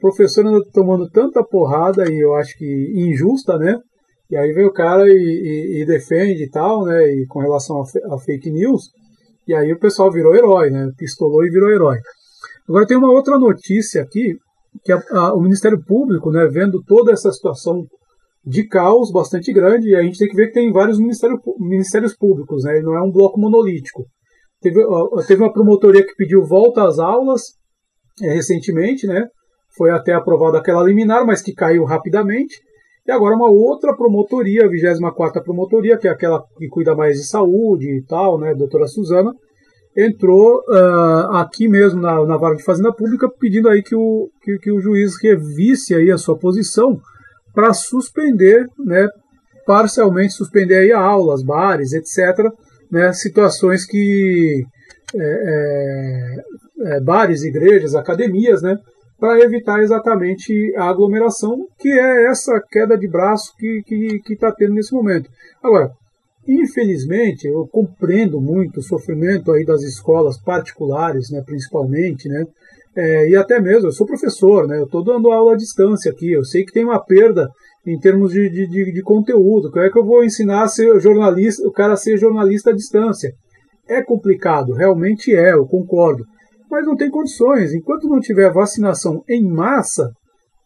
[0.00, 3.78] professor anda tomando tanta porrada e eu acho que injusta, né?
[4.30, 7.12] E aí vem o cara e, e, e defende e tal, né?
[7.12, 8.90] E com relação a, a, fake news,
[9.46, 10.90] e aí o pessoal virou herói, né?
[10.96, 11.98] Pistolou e virou herói.
[12.68, 14.36] Agora tem uma outra notícia aqui,
[14.84, 17.86] que a, a, o Ministério Público, né, vendo toda essa situação
[18.44, 22.16] de caos bastante grande, e a gente tem que ver que tem vários ministérios, ministérios
[22.16, 22.76] públicos, né?
[22.76, 24.04] Ele não é um bloco monolítico.
[24.60, 24.80] Teve,
[25.26, 27.42] teve uma promotoria que pediu volta às aulas
[28.22, 29.28] é, recentemente, né?
[29.76, 32.56] foi até aprovada aquela liminar, mas que caiu rapidamente.
[33.06, 37.24] E agora uma outra promotoria, a 24 promotoria, que é aquela que cuida mais de
[37.24, 39.32] saúde e tal, né, doutora Suzana,
[39.96, 44.58] entrou uh, aqui mesmo na, na vara de fazenda pública pedindo aí que o, que,
[44.58, 47.00] que o juiz revisse aí a sua posição
[47.54, 49.08] para suspender, né,
[49.64, 52.52] parcialmente suspender aí aulas, bares, etc.,
[52.90, 54.64] né, situações que
[55.14, 58.76] é, é, é, bares, igrejas, academias, né,
[59.18, 63.82] para evitar exatamente a aglomeração, que é essa queda de braço que
[64.30, 65.28] está tá tendo nesse momento.
[65.62, 65.90] Agora,
[66.46, 72.44] infelizmente, eu compreendo muito o sofrimento aí das escolas particulares, né, principalmente, né,
[72.96, 76.32] é, e até mesmo, eu sou professor, né, eu estou dando aula à distância aqui,
[76.32, 77.48] eu sei que tem uma perda
[77.86, 80.98] em termos de, de, de, de conteúdo, como é que eu vou ensinar a ser
[81.00, 83.32] jornalista, o cara a ser jornalista à distância?
[83.88, 86.24] É complicado, realmente é, eu concordo
[86.70, 87.72] mas não tem condições.
[87.72, 90.10] Enquanto não tiver vacinação em massa,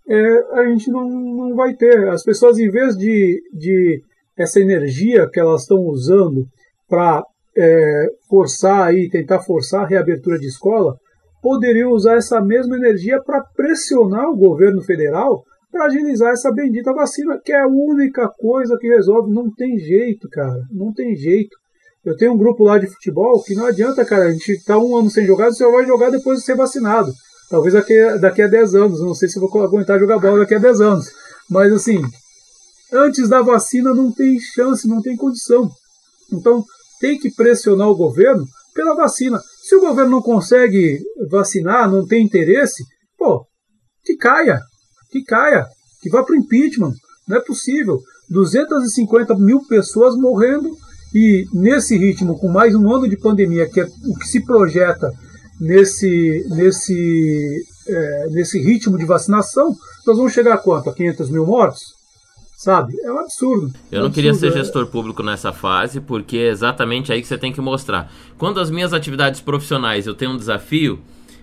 [0.09, 2.09] é, a gente não, não vai ter.
[2.09, 4.03] As pessoas, em vez de, de
[4.37, 6.45] essa energia que elas estão usando
[6.89, 7.23] para
[7.57, 10.97] é, forçar aí, tentar forçar a reabertura de escola,
[11.43, 17.41] poderiam usar essa mesma energia para pressionar o governo federal para agilizar essa bendita vacina,
[17.45, 19.33] que é a única coisa que resolve.
[19.33, 21.57] Não tem jeito, cara, não tem jeito.
[22.05, 24.25] Eu tenho um grupo lá de futebol que não adianta, cara.
[24.25, 27.13] A gente tá um ano sem jogar, você vai jogar depois de ser vacinado.
[27.51, 29.01] Talvez daqui, daqui a 10 anos.
[29.01, 31.07] Não sei se vou aguentar jogar bola daqui a 10 anos.
[31.51, 32.01] Mas assim,
[32.93, 35.71] antes da vacina não tem chance, não tem condição.
[36.33, 36.65] Então
[37.01, 39.41] tem que pressionar o governo pela vacina.
[39.63, 42.83] Se o governo não consegue vacinar, não tem interesse,
[43.19, 43.45] pô,
[44.05, 44.61] que caia,
[45.11, 45.67] que caia,
[46.01, 46.95] que vá para o impeachment.
[47.29, 47.99] Não é possível.
[48.31, 50.71] 250 mil pessoas morrendo
[51.15, 55.13] e nesse ritmo, com mais um ano de pandemia, que é o que se projeta
[55.61, 59.75] nesse, nesse, é, nesse ritmo de vacinação,
[60.07, 60.89] nós vamos chegar a quanto?
[60.89, 61.83] A 500 mil mortos?
[62.57, 62.95] Sabe?
[63.03, 63.73] É um absurdo.
[63.91, 64.53] Eu não absurdo, queria ser é.
[64.53, 68.13] gestor público nessa fase, porque é exatamente aí que você tem que mostrar.
[68.39, 71.01] Quando as minhas atividades profissionais eu tenho um desafio,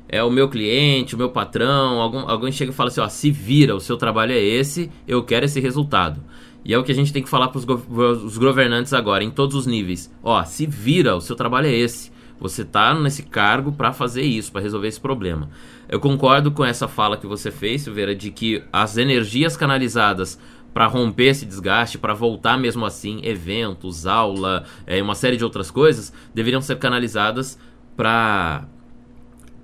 [0.08, 3.30] é o meu cliente, o meu patrão, algum, alguém chega e fala assim, ó, se
[3.30, 6.22] vira, o seu trabalho é esse, eu quero esse resultado.
[6.68, 9.56] E é o que a gente tem que falar para os governantes agora, em todos
[9.56, 10.14] os níveis.
[10.22, 12.12] Ó, se vira, o seu trabalho é esse.
[12.42, 15.50] Você está nesse cargo para fazer isso, para resolver esse problema.
[15.88, 20.38] Eu concordo com essa fala que você fez, Silveira, de que as energias canalizadas
[20.74, 25.72] para romper esse desgaste, para voltar mesmo assim, eventos, aula, é, uma série de outras
[25.72, 27.58] coisas, deveriam ser canalizadas
[27.96, 28.66] para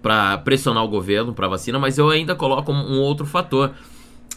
[0.02, 3.72] para pressionar o governo para vacina, mas eu ainda coloco um outro fator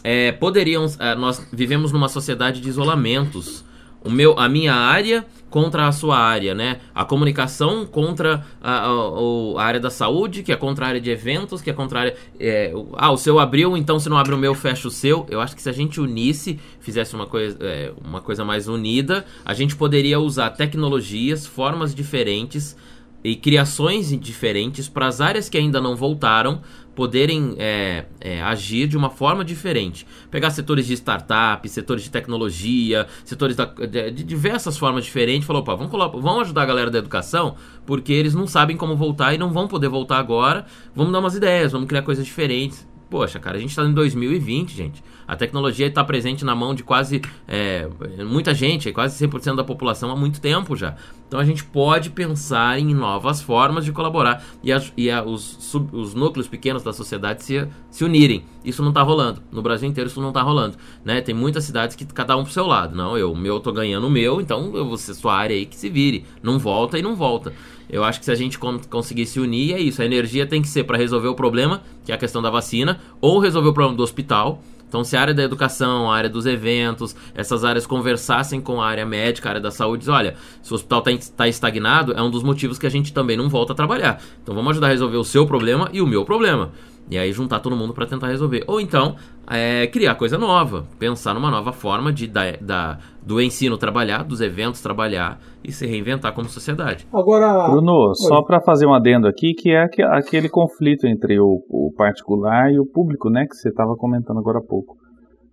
[0.03, 0.85] é, poderiam.
[0.99, 3.65] É, nós vivemos numa sociedade de isolamentos.
[4.03, 6.79] O meu, a minha área contra a sua área, né?
[6.93, 11.09] A comunicação contra a, a, a, área da saúde, que é contra a área de
[11.09, 12.15] eventos, que é contra a área.
[12.39, 15.25] É, ah, o seu abriu, então se não abre o meu, fecha o seu.
[15.29, 19.25] Eu acho que se a gente unisse, fizesse uma coisa, é, uma coisa mais unida,
[19.43, 22.77] a gente poderia usar tecnologias, formas diferentes
[23.23, 26.61] e criações diferentes para as áreas que ainda não voltaram
[26.97, 30.03] poderem é, é, agir de uma forma diferente.
[30.31, 35.45] Pegar setores de startup, setores de tecnologia, setores da, de, de, diversas formas diferentes.
[35.45, 37.55] Falou, opa, vamos, vamos ajudar a galera da educação,
[37.85, 40.65] porque eles não sabem como voltar e não vão poder voltar agora.
[40.95, 44.75] Vamos dar umas ideias, vamos criar coisas diferentes Poxa, cara, a gente está em 2020,
[44.75, 45.03] gente.
[45.27, 47.87] A tecnologia está presente na mão de quase é,
[48.25, 50.95] muita gente, quase 100% da população há muito tempo já.
[51.27, 55.89] Então a gente pode pensar em novas formas de colaborar e, e a, os, sub,
[55.93, 58.45] os, núcleos pequenos da sociedade se, se unirem.
[58.63, 59.41] Isso não está rolando.
[59.51, 60.77] No Brasil inteiro isso não está rolando.
[61.03, 61.19] Né?
[61.19, 62.95] Tem muitas cidades que cada um pro seu lado.
[62.95, 65.89] Não, eu, meu, tô ganhando o meu, então eu ser sua área aí que se
[65.89, 66.23] vire.
[66.41, 67.53] Não volta e não volta.
[67.89, 70.01] Eu acho que se a gente conseguir se unir, é isso.
[70.01, 72.99] A energia tem que ser para resolver o problema, que é a questão da vacina,
[73.21, 74.61] ou resolver o problema do hospital.
[74.87, 78.87] Então, se a área da educação, a área dos eventos, essas áreas conversassem com a
[78.87, 82.21] área médica, a área da saúde, diz, olha, se o hospital está tá estagnado, é
[82.21, 84.21] um dos motivos que a gente também não volta a trabalhar.
[84.41, 86.71] Então, vamos ajudar a resolver o seu problema e o meu problema.
[87.09, 88.63] E aí juntar todo mundo para tentar resolver.
[88.67, 89.15] Ou então,
[89.49, 94.41] é, criar coisa nova, pensar numa nova forma de da, da, do ensino trabalhar, dos
[94.41, 97.07] eventos trabalhar e se reinventar como sociedade.
[97.13, 98.15] Agora, Bruno, Oi.
[98.15, 102.79] só para fazer um adendo aqui, que é aquele conflito entre o, o particular e
[102.79, 104.97] o público, né, que você estava comentando agora há pouco.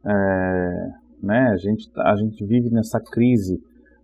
[0.04, 0.88] É,
[1.22, 3.58] né, a gente a gente vive nessa crise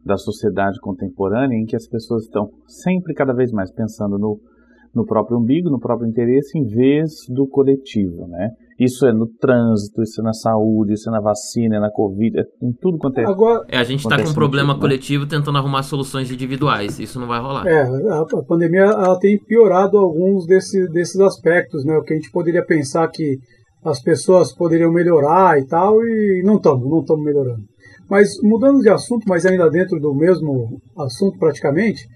[0.05, 4.39] da sociedade contemporânea em que as pessoas estão sempre cada vez mais pensando no
[4.95, 8.51] no próprio umbigo, no próprio interesse, em vez do coletivo, né?
[8.79, 12.41] Isso é no trânsito, isso é na saúde, isso é na vacina, é na Covid,
[12.41, 13.27] é em tudo quanto é.
[13.27, 14.81] Agora, é, a gente está com um problema né?
[14.81, 16.99] coletivo tentando arrumar soluções individuais.
[16.99, 17.67] Isso não vai rolar.
[17.67, 21.95] É, a, a pandemia ela tem piorado alguns desse, desses aspectos, né?
[21.99, 23.37] O que a gente poderia pensar que
[23.85, 27.63] as pessoas poderiam melhorar e tal, e não estamos, não estamos melhorando.
[28.09, 32.07] Mas mudando de assunto, mas ainda dentro do mesmo assunto praticamente,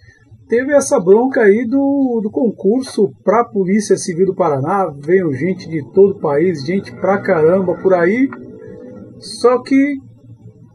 [0.49, 4.93] teve essa bronca aí do, do concurso para a Polícia Civil do Paraná.
[4.99, 8.29] Veio gente de todo o país, gente pra caramba por aí.
[9.19, 9.97] Só que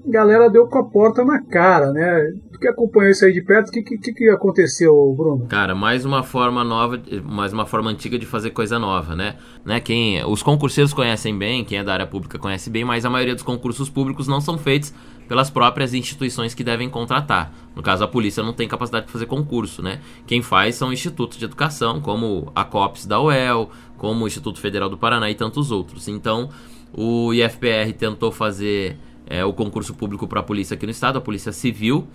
[0.06, 2.32] galera deu com a porta na cara, né?
[2.60, 5.45] Que acompanhou isso aí de perto, o que, que, que aconteceu, Bruno?
[5.48, 9.36] Cara, mais uma forma nova, mais uma forma antiga de fazer coisa nova, né?
[9.63, 9.80] né?
[9.80, 13.34] Quem, os concurseiros conhecem bem, quem é da área pública conhece bem, mas a maioria
[13.34, 14.93] dos concursos públicos não são feitos
[15.30, 17.54] pelas próprias instituições que devem contratar.
[17.76, 20.02] No caso, a polícia não tem capacidade de fazer concurso, né?
[20.28, 24.89] Quem faz são institutos de educação, como a COPS da UEL, como o Instituto Federal
[24.89, 26.08] do Paraná e tantos outros.
[26.08, 26.50] Então,
[26.91, 31.22] o IFPR tentou fazer é, o concurso público para a polícia aqui no estado, a
[31.22, 32.08] Polícia Civil.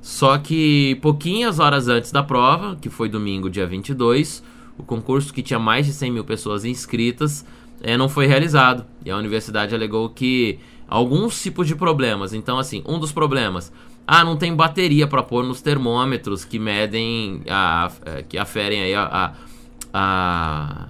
[0.00, 4.42] Só que pouquinhas horas antes da prova, que foi domingo, dia 22,
[4.78, 7.44] o concurso que tinha mais de 100 mil pessoas inscritas
[7.82, 8.84] é, não foi realizado.
[9.04, 10.58] E a universidade alegou que
[10.88, 12.32] alguns tipos de problemas.
[12.32, 13.72] Então, assim, um dos problemas.
[14.06, 18.94] Ah, não tem bateria para pôr nos termômetros que medem, a, é, que aferem aí
[18.94, 19.32] a, a,
[19.92, 20.88] a,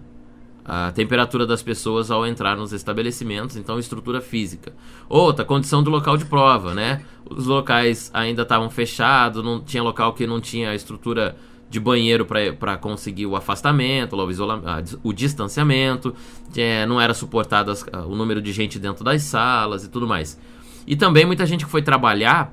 [0.95, 4.73] temperatura das pessoas ao entrar nos estabelecimentos, então estrutura física.
[5.09, 7.03] Outra, condição do local de prova, né?
[7.29, 11.37] Os locais ainda estavam fechados, não tinha local que não tinha estrutura
[11.69, 16.15] de banheiro para conseguir o afastamento, o, o distanciamento,
[16.57, 20.39] é, não era suportado as, o número de gente dentro das salas e tudo mais.
[20.87, 22.53] E também muita gente que foi trabalhar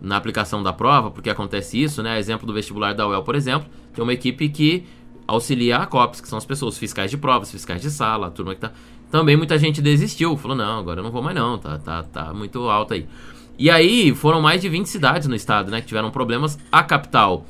[0.00, 2.18] na aplicação da prova, porque acontece isso, né?
[2.18, 4.84] Exemplo do vestibular da UEL, por exemplo, tem uma equipe que
[5.26, 8.54] auxilia a COPS, que são as pessoas fiscais de provas, fiscais de sala, a turma
[8.54, 8.72] que tá.
[9.10, 12.34] Também muita gente desistiu, falou: não, agora eu não vou mais, não, tá, tá, tá
[12.34, 13.06] muito alto aí.
[13.58, 16.58] E aí foram mais de 20 cidades no estado, né, que tiveram problemas.
[16.72, 17.46] A capital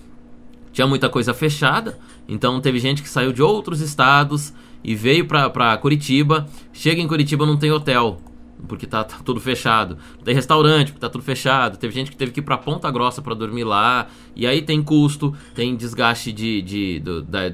[0.73, 5.77] tinha muita coisa fechada, então teve gente que saiu de outros estados e veio pra,
[5.79, 6.47] Curitiba.
[6.73, 8.21] Chega em Curitiba não tem hotel,
[8.67, 9.99] porque tá, tá, tudo fechado.
[10.25, 11.77] Tem restaurante, porque tá tudo fechado.
[11.77, 14.09] Teve gente que teve que ir pra Ponta Grossa para dormir lá.
[14.35, 17.53] E aí tem custo, tem desgaste de, de do, da,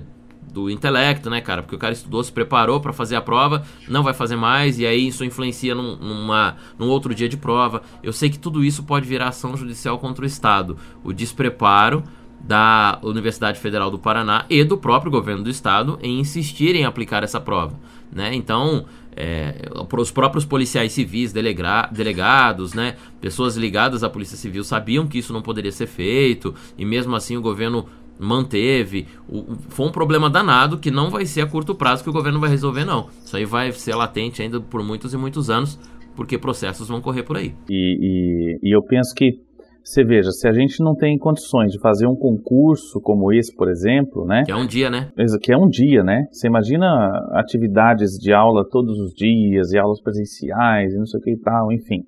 [0.52, 1.62] do intelecto, né, cara?
[1.62, 4.86] Porque o cara estudou, se preparou para fazer a prova, não vai fazer mais, e
[4.86, 7.82] aí isso influencia num, numa, num outro dia de prova.
[8.02, 10.76] Eu sei que tudo isso pode virar ação judicial contra o Estado.
[11.04, 12.02] O despreparo
[12.40, 17.22] da Universidade Federal do Paraná e do próprio governo do estado em insistir em aplicar
[17.22, 17.78] essa prova.
[18.10, 18.34] Né?
[18.34, 19.68] Então, é,
[19.98, 25.32] os próprios policiais civis, delega delegados, né, pessoas ligadas à Polícia Civil sabiam que isso
[25.32, 27.86] não poderia ser feito e mesmo assim o governo
[28.18, 29.06] manteve.
[29.28, 32.38] O, foi um problema danado que não vai ser a curto prazo que o governo
[32.38, 33.08] vai resolver, não.
[33.24, 35.78] Isso aí vai ser latente ainda por muitos e muitos anos,
[36.14, 37.54] porque processos vão correr por aí.
[37.68, 39.40] E, e, e eu penso que
[39.82, 43.68] você veja, se a gente não tem condições de fazer um concurso como esse, por
[43.68, 44.44] exemplo, né?
[44.44, 45.10] Que é um dia, né?
[45.40, 46.26] Que é um dia, né?
[46.30, 46.86] Você imagina
[47.32, 51.38] atividades de aula todos os dias, e aulas presenciais, e não sei o que e
[51.38, 52.04] tal, enfim.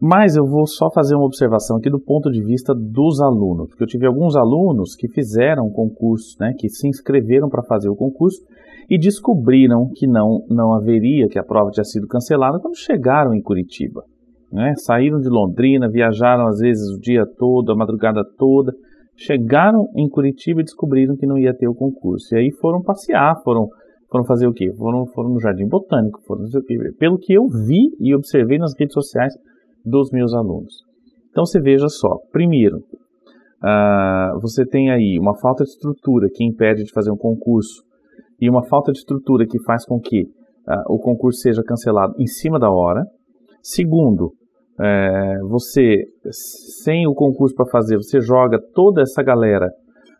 [0.00, 3.82] Mas eu vou só fazer uma observação aqui do ponto de vista dos alunos, porque
[3.82, 8.42] eu tive alguns alunos que fizeram concurso, né, que se inscreveram para fazer o concurso
[8.90, 13.40] e descobriram que não, não haveria, que a prova tinha sido cancelada quando chegaram em
[13.40, 14.04] Curitiba.
[14.56, 14.72] Né?
[14.76, 18.72] Saíram de Londrina, viajaram às vezes o dia todo, a madrugada toda,
[19.14, 22.34] chegaram em Curitiba e descobriram que não ia ter o concurso.
[22.34, 23.68] E aí foram passear, foram
[24.08, 24.72] Foram fazer o quê?
[24.78, 26.78] Foram, foram no Jardim Botânico, foram fazer o quê?
[26.98, 29.34] Pelo que eu vi e observei nas redes sociais
[29.84, 30.84] dos meus alunos.
[31.30, 36.84] Então você veja só, primeiro, uh, você tem aí uma falta de estrutura que impede
[36.84, 37.82] de fazer um concurso
[38.40, 42.26] e uma falta de estrutura que faz com que uh, o concurso seja cancelado em
[42.26, 43.04] cima da hora.
[43.60, 44.32] Segundo,
[44.78, 46.04] é, você,
[46.82, 49.70] sem o concurso para fazer, você joga toda essa galera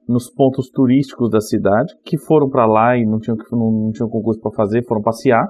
[0.09, 4.09] nos pontos turísticos da cidade, que foram para lá e não tinham, não, não tinham
[4.09, 5.47] concurso para fazer, foram passear.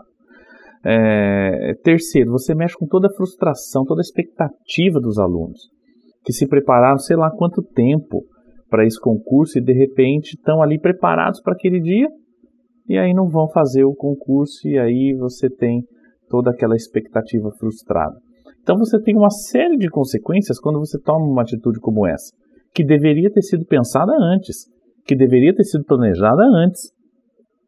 [0.84, 5.68] É, terceiro, você mexe com toda a frustração, toda a expectativa dos alunos,
[6.24, 8.24] que se prepararam sei lá quanto tempo
[8.68, 12.08] para esse concurso e de repente estão ali preparados para aquele dia
[12.88, 15.82] e aí não vão fazer o concurso e aí você tem
[16.28, 18.16] toda aquela expectativa frustrada.
[18.66, 22.34] Então você tem uma série de consequências quando você toma uma atitude como essa,
[22.74, 24.66] que deveria ter sido pensada antes,
[25.04, 26.90] que deveria ter sido planejada antes.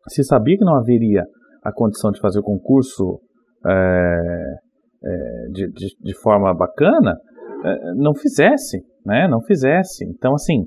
[0.09, 1.23] Se sabia que não haveria
[1.63, 3.21] a condição de fazer o concurso
[3.65, 4.57] é,
[5.05, 7.17] é, de, de, de, forma bacana,
[7.65, 9.29] é, não fizesse, né?
[9.29, 10.05] Não fizesse.
[10.05, 10.65] Então, assim,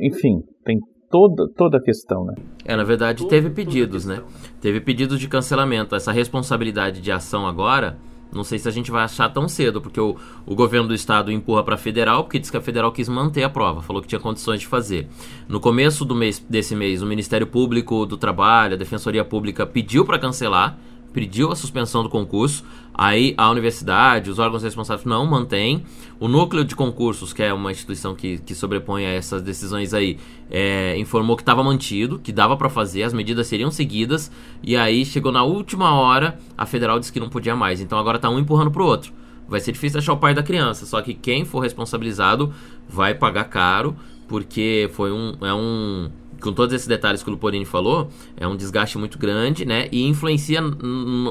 [0.00, 2.34] enfim, tem toda, toda a questão, né?
[2.64, 4.20] É, na verdade, teve pedidos, né?
[4.60, 5.94] Teve pedidos de cancelamento.
[5.94, 7.96] Essa responsabilidade de ação agora
[8.32, 10.16] não sei se a gente vai achar tão cedo, porque o,
[10.46, 13.42] o governo do estado empurra para a federal, porque diz que a federal quis manter
[13.42, 15.08] a prova, falou que tinha condições de fazer.
[15.48, 20.04] No começo do mês, desse mês, o Ministério Público do Trabalho, a Defensoria Pública pediu
[20.04, 20.78] para cancelar,
[21.18, 22.64] pediu a suspensão do concurso,
[22.94, 25.82] aí a universidade, os órgãos responsáveis não mantêm.
[26.20, 30.16] O núcleo de concursos, que é uma instituição que, que sobrepõe a essas decisões aí,
[30.48, 34.30] é, informou que estava mantido, que dava para fazer, as medidas seriam seguidas,
[34.62, 37.80] e aí chegou na última hora, a federal disse que não podia mais.
[37.80, 39.12] Então agora está um empurrando pro outro.
[39.48, 42.54] Vai ser difícil achar o pai da criança, só que quem for responsabilizado
[42.88, 43.96] vai pagar caro,
[44.28, 46.10] porque foi um, é um
[46.40, 49.88] com todos esses detalhes que o Luporini falou, é um desgaste muito grande, né?
[49.90, 50.60] E influencia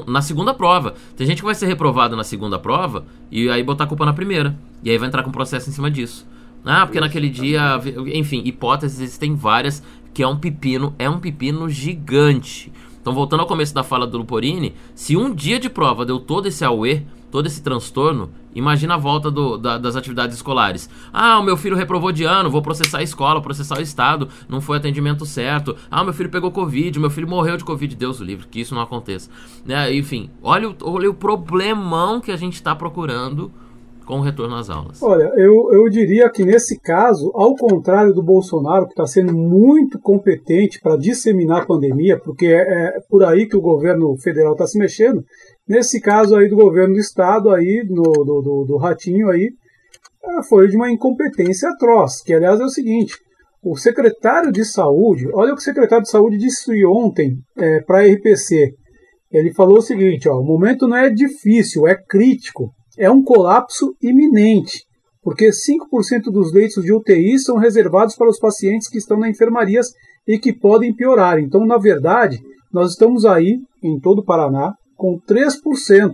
[0.06, 0.94] na segunda prova.
[1.16, 4.12] Tem gente que vai ser reprovado na segunda prova e aí botar a culpa na
[4.12, 4.58] primeira.
[4.82, 6.26] E aí vai entrar com processo em cima disso.
[6.64, 7.80] Ah, porque naquele dia.
[8.14, 9.82] Enfim, hipóteses existem várias,
[10.12, 12.72] que é um pepino, é um pepino gigante.
[13.00, 16.46] Então, voltando ao começo da fala do Luporini, se um dia de prova deu todo
[16.46, 20.88] esse auê, todo esse transtorno, imagina a volta do, da, das atividades escolares.
[21.12, 24.60] Ah, o meu filho reprovou de ano, vou processar a escola, processar o Estado, não
[24.60, 25.76] foi atendimento certo.
[25.90, 28.74] Ah, meu filho pegou Covid, meu filho morreu de Covid, Deus o livre, que isso
[28.74, 29.30] não aconteça.
[29.64, 29.94] Né?
[29.94, 33.52] Enfim, olha o, olha o problemão que a gente está procurando
[34.08, 35.02] com o retorno às aulas?
[35.02, 40.00] Olha, eu, eu diria que nesse caso, ao contrário do Bolsonaro, que está sendo muito
[40.00, 44.66] competente para disseminar a pandemia, porque é, é, por aí que o governo federal está
[44.66, 45.22] se mexendo,
[45.68, 49.50] nesse caso aí do governo do estado, aí, no, do, do, do Ratinho aí,
[50.24, 53.14] é, foi de uma incompetência atroz, que aliás é o seguinte,
[53.62, 57.98] o secretário de saúde, olha o que o secretário de saúde disse ontem é, para
[57.98, 58.72] a RPC,
[59.30, 63.94] ele falou o seguinte, ó, o momento não é difícil, é crítico é um colapso
[64.02, 64.84] iminente,
[65.22, 69.88] porque 5% dos leitos de UTI são reservados para os pacientes que estão nas enfermarias
[70.26, 71.38] e que podem piorar.
[71.38, 72.38] Então, na verdade,
[72.72, 76.12] nós estamos aí, em todo o Paraná, com 3%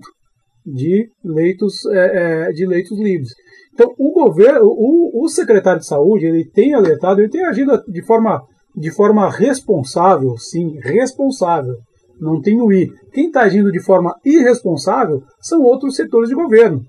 [0.64, 3.30] de leitos, é, é, de leitos livres.
[3.72, 8.05] Então, o governo, o, o, secretário de saúde, ele tem alertado, ele tem agido de
[8.05, 8.41] forma,
[8.76, 11.74] de forma responsável, sim, responsável,
[12.21, 12.91] não tem o I.
[13.12, 16.81] Quem está agindo de forma irresponsável são outros setores de governo.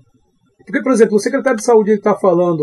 [0.64, 2.62] Porque, por exemplo, o secretário de saúde está falando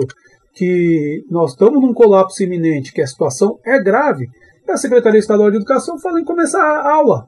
[0.53, 4.27] que nós estamos num colapso iminente, que a situação é grave,
[4.67, 7.25] e a Secretaria Estadual de Educação fala em começar a aula,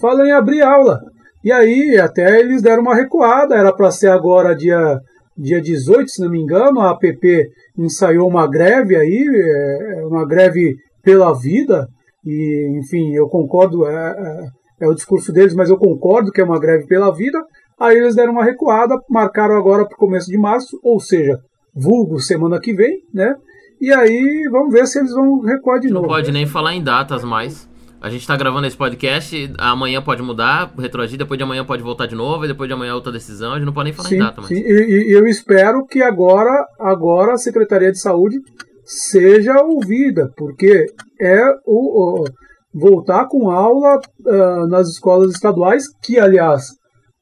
[0.00, 1.00] fala em abrir aula.
[1.44, 4.98] E aí até eles deram uma recuada, era para ser agora dia,
[5.36, 10.76] dia 18, se não me engano, a APP ensaiou uma greve aí, é, uma greve
[11.02, 11.88] pela vida,
[12.24, 14.46] e enfim, eu concordo, é, é,
[14.82, 17.38] é o discurso deles, mas eu concordo que é uma greve pela vida.
[17.78, 21.38] Aí eles deram uma recuada, marcaram agora para o começo de março, ou seja,
[21.74, 23.34] vulgo semana que vem, né?
[23.80, 26.06] E aí vamos ver se eles vão recuar de não novo.
[26.06, 27.68] Não pode nem falar em datas mais.
[28.00, 32.06] A gente está gravando esse podcast, amanhã pode mudar, retroagir, depois de amanhã pode voltar
[32.06, 34.16] de novo, e depois de amanhã outra decisão, a gente não pode nem falar sim,
[34.16, 34.48] em data mais.
[34.48, 38.38] Sim, e, e eu espero que agora, agora a Secretaria de Saúde
[38.84, 40.86] seja ouvida, porque
[41.20, 42.24] é o, o
[42.72, 46.68] voltar com aula uh, nas escolas estaduais, que, aliás,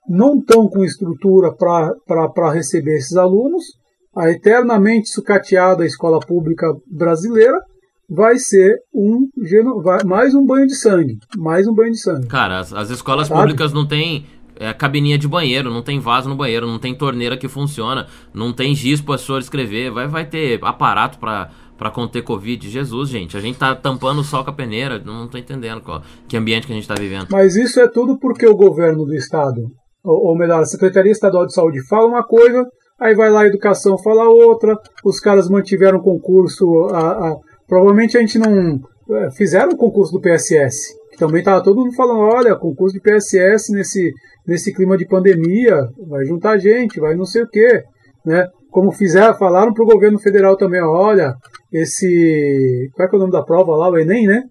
[0.08, 3.64] não estão com estrutura para receber esses alunos.
[4.14, 7.58] A eternamente sucateada escola pública brasileira
[8.08, 9.28] vai ser um
[9.84, 11.18] vai, mais um banho de sangue.
[11.38, 12.26] Mais um banho de sangue.
[12.26, 13.40] Cara, as, as escolas Sabe?
[13.40, 14.26] públicas não têm
[14.60, 18.52] é cabininha de banheiro, não tem vaso no banheiro, não tem torneira que funciona, não
[18.52, 21.50] tem giz para o senhor escrever, vai, vai ter aparato para
[21.80, 22.68] para conter Covid.
[22.68, 26.02] Jesus, gente, a gente tá tampando o sol com a peneira, não tô entendendo qual,
[26.28, 27.28] que ambiente que a gente tá vivendo.
[27.30, 29.62] Mas isso é tudo porque o governo do estado,
[30.04, 32.66] ou, ou melhor, a Secretaria Estadual de Saúde fala uma coisa,
[33.00, 38.20] aí vai lá a educação fala outra, os caras mantiveram concurso, a, a, provavelmente a
[38.20, 38.78] gente não
[39.16, 43.00] é, fizeram o concurso do PSS, que também tava todo mundo falando, olha, concurso de
[43.00, 44.12] PSS nesse,
[44.46, 47.82] nesse clima de pandemia, vai juntar gente, vai não sei o quê,
[48.26, 48.46] né?
[48.70, 51.34] Como fizeram, falaram para o governo federal também, olha,
[51.72, 52.90] esse.
[52.94, 53.88] Qual é, que é o nome da prova lá?
[53.88, 54.44] O Enem, né?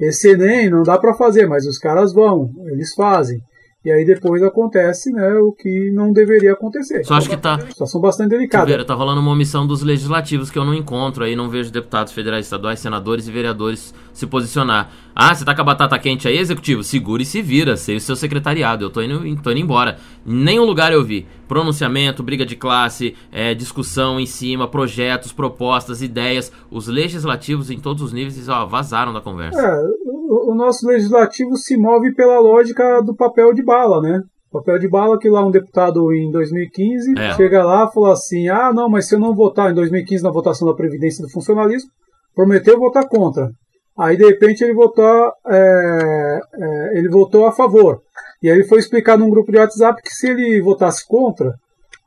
[0.00, 3.40] Esse Enem não dá para fazer, mas os caras vão, eles fazem.
[3.84, 7.04] E aí depois acontece, né, o que não deveria acontecer.
[7.04, 7.60] Só acho que tá.
[7.60, 8.64] Situação bastante delicada.
[8.64, 12.10] Vera, tá rolando uma omissão dos legislativos que eu não encontro aí, não vejo deputados
[12.12, 14.90] federais, estaduais, senadores e vereadores se posicionar.
[15.14, 16.82] Ah, você tá com a batata quente aí, executivo?
[16.82, 18.84] Segura e se vira, sei o seu secretariado.
[18.84, 19.98] Eu tô indo, tô indo embora.
[20.24, 21.26] Nenhum lugar eu vi.
[21.46, 26.50] Pronunciamento, briga de classe, é, discussão em cima, projetos, propostas, ideias.
[26.70, 29.60] Os legislativos em todos os níveis ó, vazaram da conversa.
[29.60, 29.82] É,
[30.28, 34.22] o, nosso legislativo se move pela lógica do papel de bala, né?
[34.50, 37.34] Papel de bala que lá um deputado em 2015 é.
[37.34, 40.30] chega lá e fala assim: ah, não, mas se eu não votar em 2015 na
[40.30, 41.90] votação da Previdência do Funcionalismo,
[42.34, 43.50] prometeu votar contra.
[43.98, 48.00] Aí de repente ele votou, é, é, ele votou a favor.
[48.42, 51.54] E aí ele foi explicar num grupo de WhatsApp que se ele votasse contra,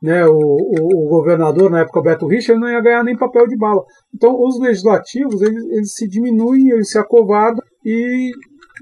[0.02, 3.56] né, o, o, o governador, na época Beto Richa, não ia ganhar nem papel de
[3.56, 3.82] bala.
[4.14, 8.30] Então os legislativos eles, eles se diminuem, eles se acovardam e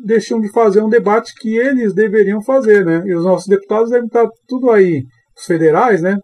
[0.04, 2.84] deixam de fazer um debate que eles deveriam fazer.
[2.84, 3.02] Né?
[3.06, 5.02] E os nossos deputados devem estar tudo aí,
[5.36, 6.18] os federais, né?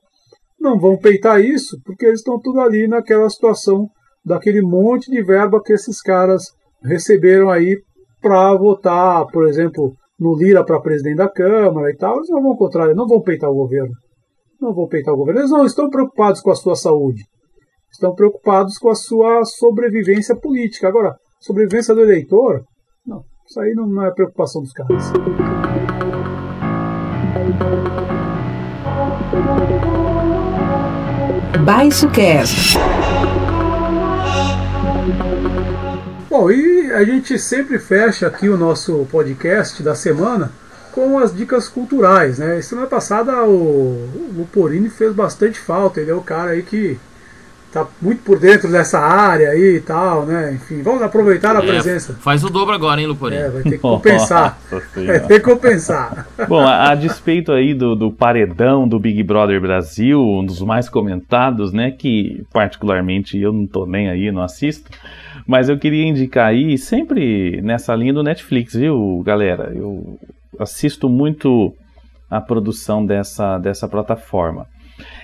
[0.63, 3.89] não vão peitar isso, porque eles estão tudo ali naquela situação
[4.25, 6.45] daquele monte de verba que esses caras
[6.85, 7.77] receberam aí
[8.21, 12.57] para votar, por exemplo, no Lira para presidente da Câmara e tal, eles não vão
[12.57, 13.93] contrário, não vão peitar o governo.
[14.63, 15.41] Não vão peitar o governo.
[15.41, 17.25] Eles não estão preocupados com a sua saúde.
[17.91, 20.87] Estão preocupados com a sua sobrevivência política.
[20.87, 22.63] Agora, sobrevivência do eleitor,
[23.05, 23.25] não.
[23.45, 25.11] Isso aí não, não é preocupação dos caras.
[31.65, 32.79] Baixo Cast.
[36.31, 40.53] Bom, e a gente sempre fecha aqui o nosso podcast da semana
[40.93, 42.61] com as dicas culturais, né?
[42.63, 46.99] Semana passada o Luporini fez bastante falta, ele é o cara aí que
[47.73, 50.53] tá muito por dentro dessa área aí e tal, né?
[50.53, 52.13] Enfim, vamos aproveitar a é, presença.
[52.21, 53.41] Faz o dobro agora, hein, Luporini?
[53.41, 54.59] É, vai ter que compensar.
[54.95, 56.29] vai ter que compensar.
[56.47, 60.89] Bom, a, a despeito aí do, do, paredão do Big Brother Brasil, um dos mais
[60.89, 61.91] comentados, né?
[61.91, 64.91] Que particularmente eu não tô nem aí, não assisto.
[65.47, 69.73] Mas eu queria indicar aí, sempre nessa linha do Netflix, viu, galera?
[69.75, 70.21] Eu
[70.59, 71.75] assisto muito
[72.31, 74.67] a produção dessa, dessa plataforma.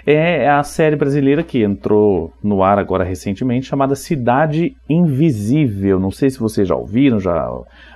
[0.07, 6.01] É a série brasileira que entrou no ar agora recentemente, chamada Cidade Invisível.
[6.01, 7.49] Não sei se vocês já ouviram, já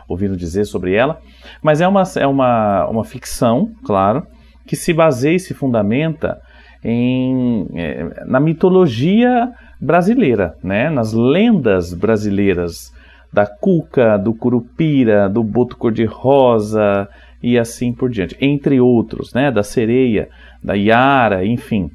[0.08, 1.20] ouviram dizer sobre ela,
[1.62, 4.26] mas é uma, é uma, uma ficção, claro,
[4.66, 6.40] que se baseia e se fundamenta
[6.84, 10.90] em, é, na mitologia brasileira, né?
[10.90, 12.92] nas lendas brasileiras
[13.32, 17.08] da cuca, do curupira, do boto cor-de-rosa
[17.42, 19.50] e assim por diante, entre outros, né?
[19.50, 20.28] da sereia,
[20.62, 21.90] da Yara, enfim.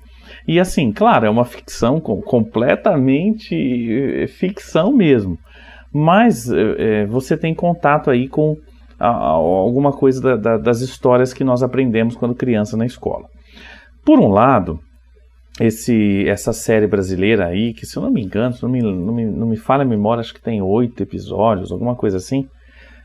[0.48, 3.56] E assim, claro, é uma ficção completamente
[4.24, 5.38] eh, ficção mesmo,
[5.94, 8.56] mas é, você tem contato aí com
[9.00, 13.28] a, a, alguma coisa da, da, das histórias que nós aprendemos quando criança na escola.
[14.06, 14.80] Por um lado,
[15.60, 19.14] esse, essa série brasileira aí, que se eu não me engano, se não me, não
[19.14, 22.48] me, não me falha a memória, acho que tem oito episódios, alguma coisa assim.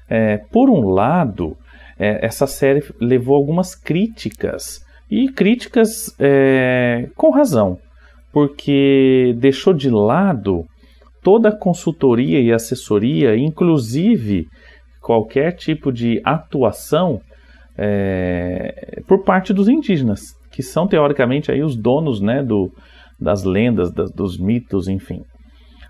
[0.08, 1.56] É, por um lado,
[2.02, 7.78] é, essa série levou algumas críticas, e críticas é, com razão,
[8.32, 10.64] porque deixou de lado
[11.22, 14.48] toda a consultoria e assessoria, inclusive
[15.00, 17.20] qualquer tipo de atuação
[17.78, 22.70] é, por parte dos indígenas que são teoricamente aí os donos né, do,
[23.18, 25.22] das lendas, das, dos mitos, enfim.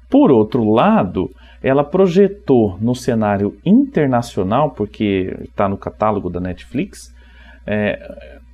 [0.09, 1.29] Por outro lado,
[1.63, 7.15] ela projetou no cenário internacional, porque está no catálogo da Netflix,
[7.67, 7.99] é,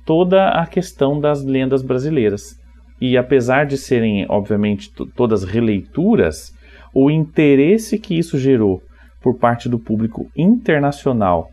[0.05, 2.59] toda a questão das lendas brasileiras.
[3.01, 6.53] E apesar de serem, obviamente, todas releituras,
[6.93, 8.81] o interesse que isso gerou
[9.21, 11.49] por parte do público internacional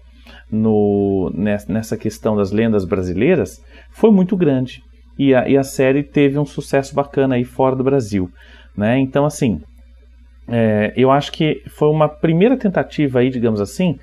[0.51, 4.83] no, nessa questão das lendas brasileiras foi muito grande.
[5.19, 8.31] E a, e a série teve um sucesso bacana aí fora do Brasil.
[8.77, 8.99] Né?
[8.99, 9.63] Então, assim,
[10.49, 13.99] é, eu acho que foi uma primeira tentativa aí, digamos assim,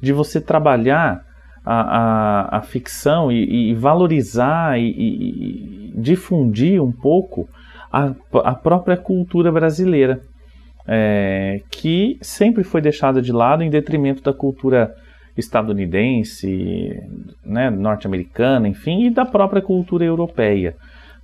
[0.00, 1.24] de você trabalhar
[1.64, 7.48] a, a, a ficção e, e valorizar e, e, difundir um pouco
[7.92, 10.20] a, a própria cultura brasileira,
[10.86, 14.94] é, que sempre foi deixada de lado em detrimento da cultura
[15.36, 17.02] estadunidense,
[17.44, 20.74] né, norte-americana, enfim, e da própria cultura europeia.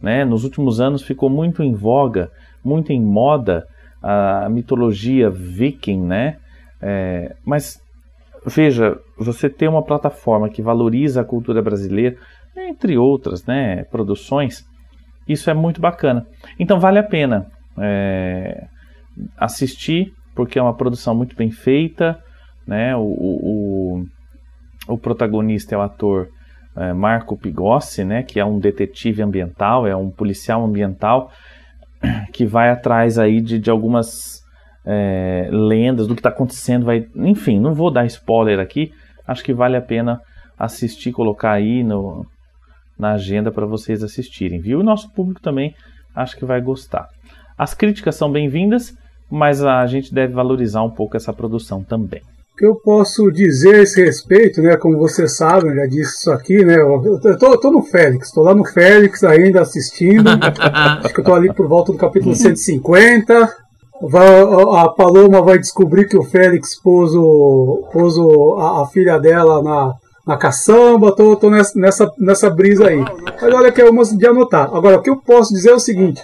[0.01, 0.25] Né?
[0.25, 2.31] Nos últimos anos ficou muito em voga,
[2.63, 3.67] muito em moda
[4.05, 6.37] a mitologia viking, né?
[6.81, 7.81] É, mas
[8.45, 12.17] veja, você ter uma plataforma que valoriza a cultura brasileira,
[12.55, 14.65] entre outras, né, produções,
[15.27, 16.27] isso é muito bacana.
[16.59, 17.47] Então vale a pena
[17.79, 18.67] é,
[19.39, 22.23] assistir, porque é uma produção muito bem feita,
[22.67, 22.95] né?
[22.95, 24.07] O, o,
[24.89, 26.29] o protagonista é o ator
[26.77, 28.23] é, Marco Pigossi, né?
[28.23, 31.31] Que é um detetive ambiental, é um policial ambiental
[32.33, 34.43] que vai atrás aí de, de algumas
[34.85, 36.87] é, lendas do que está acontecendo.
[36.87, 38.93] Vai, enfim, não vou dar spoiler aqui.
[39.27, 40.21] Acho que vale a pena
[40.59, 42.27] assistir, colocar aí no,
[42.99, 44.81] na agenda para vocês assistirem, viu?
[44.81, 45.75] O nosso público também
[46.15, 47.09] acho que vai gostar.
[47.57, 48.97] As críticas são bem-vindas,
[49.31, 52.23] mas a gente deve valorizar um pouco essa produção também.
[52.55, 54.77] O que eu posso dizer a esse respeito, né?
[54.77, 56.77] Como vocês sabem, eu já disse isso aqui, né?
[56.77, 60.31] Eu tô, eu tô no Félix, tô lá no Félix ainda assistindo.
[61.03, 63.53] acho que eu tô ali por volta do capítulo 150.
[64.03, 64.41] Vai,
[64.79, 69.61] a Paloma vai descobrir que o Félix pôs, o, pôs o, a, a filha dela
[69.61, 69.95] na,
[70.25, 73.01] na caçamba, tô, tô nessa, nessa, nessa brisa aí.
[73.01, 74.73] Mas olha que é uma de anotar.
[74.73, 76.23] Agora, o que eu posso dizer é o seguinte: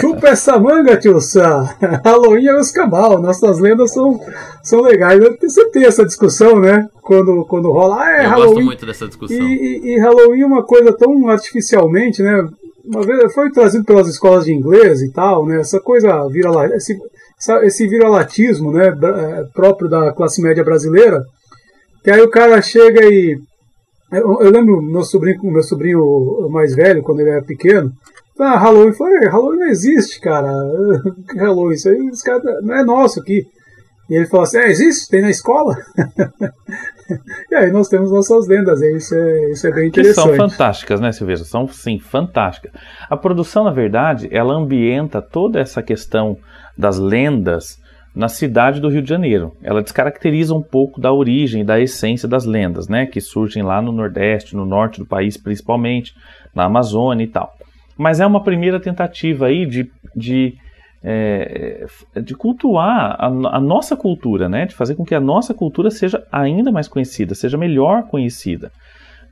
[0.00, 1.68] chupa essa manga, tio Sam.
[2.04, 4.20] Halloween é os cabal, nossas lendas são,
[4.62, 5.20] são legais.
[5.40, 6.88] Você tem essa discussão, né?
[7.02, 8.02] Quando, quando rola.
[8.02, 8.54] Ah, é eu Halloween.
[8.54, 9.36] gosto muito dessa discussão.
[9.36, 12.48] E, e, e Halloween é uma coisa tão artificialmente, né?
[12.84, 15.60] Uma vez foi trazido pelas escolas de inglês e tal, né?
[15.60, 16.96] Essa coisa vira esse,
[17.62, 18.88] esse viralatismo, né?
[18.88, 21.22] É, próprio da classe média brasileira
[22.08, 23.38] que aí o cara chega e.
[24.10, 27.92] Eu, eu lembro meu sobrinho, meu sobrinho mais velho, quando ele era pequeno,
[28.40, 30.48] ah, Halloween, falei, Halloween não existe, cara.
[31.36, 33.44] Halloween, isso aí esse cara não é nosso aqui.
[34.08, 35.10] E ele falou assim: é, existe?
[35.10, 35.76] Tem na escola?
[37.50, 40.30] e aí nós temos nossas lendas, e isso é, isso é bem interessante.
[40.30, 41.44] Que são fantásticas, né, Silveira?
[41.44, 42.72] São, sim, fantásticas.
[43.08, 46.38] A produção, na verdade, ela ambienta toda essa questão
[46.76, 47.78] das lendas
[48.14, 49.52] na cidade do Rio de Janeiro.
[49.62, 53.92] Ela descaracteriza um pouco da origem, da essência das lendas, né, que surgem lá no
[53.92, 56.14] Nordeste, no Norte do país principalmente,
[56.54, 57.57] na Amazônia e tal.
[57.98, 60.54] Mas é uma primeira tentativa aí de, de,
[61.02, 61.84] é,
[62.22, 66.24] de cultuar a, a, nossa cultura, né, de fazer com que a nossa cultura seja
[66.30, 68.70] ainda mais conhecida, seja melhor conhecida.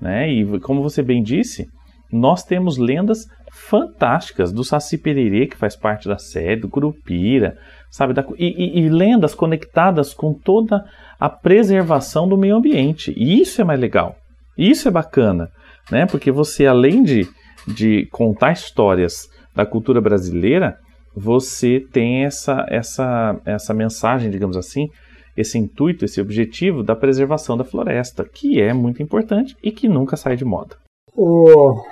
[0.00, 0.30] Né?
[0.30, 1.68] E como você bem disse,
[2.12, 7.56] nós temos lendas fantásticas do Saci Pererê, que faz parte da série, do Curupira,
[7.90, 8.12] sabe?
[8.12, 10.84] Da, e, e, e, lendas conectadas com toda
[11.18, 13.14] a preservação do meio ambiente.
[13.16, 14.16] E isso é mais legal.
[14.58, 15.50] Isso é bacana,
[15.90, 16.04] né?
[16.04, 17.26] Porque você, além de,
[17.66, 20.78] de contar histórias da cultura brasileira,
[21.14, 24.88] você tem essa, essa, essa mensagem, digamos assim,
[25.36, 30.16] esse intuito, esse objetivo da preservação da floresta, que é muito importante e que nunca
[30.16, 30.76] sai de moda.
[31.14, 31.82] O...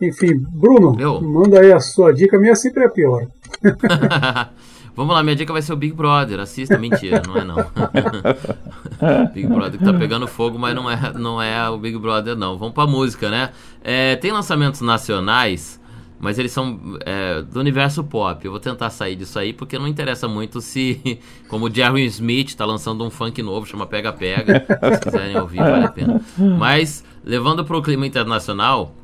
[0.00, 1.20] Enfim, Bruno, Eu?
[1.20, 3.26] manda aí a sua dica, a minha sempre é pior.
[4.98, 6.40] Vamos lá, minha dica vai ser o Big Brother.
[6.40, 7.54] Assista, mentira, não é não.
[9.32, 12.58] Big Brother que tá pegando fogo, mas não é, não é o Big Brother, não.
[12.58, 13.50] Vamos pra música, né?
[13.80, 15.80] É, tem lançamentos nacionais,
[16.18, 18.44] mas eles são é, do universo pop.
[18.44, 22.56] Eu vou tentar sair disso aí, porque não interessa muito se, como o Jerry Smith
[22.56, 24.66] tá lançando um funk novo, chama Pega Pega.
[24.94, 26.20] Se quiserem ouvir, vale a pena.
[26.58, 28.96] Mas, levando pro clima internacional,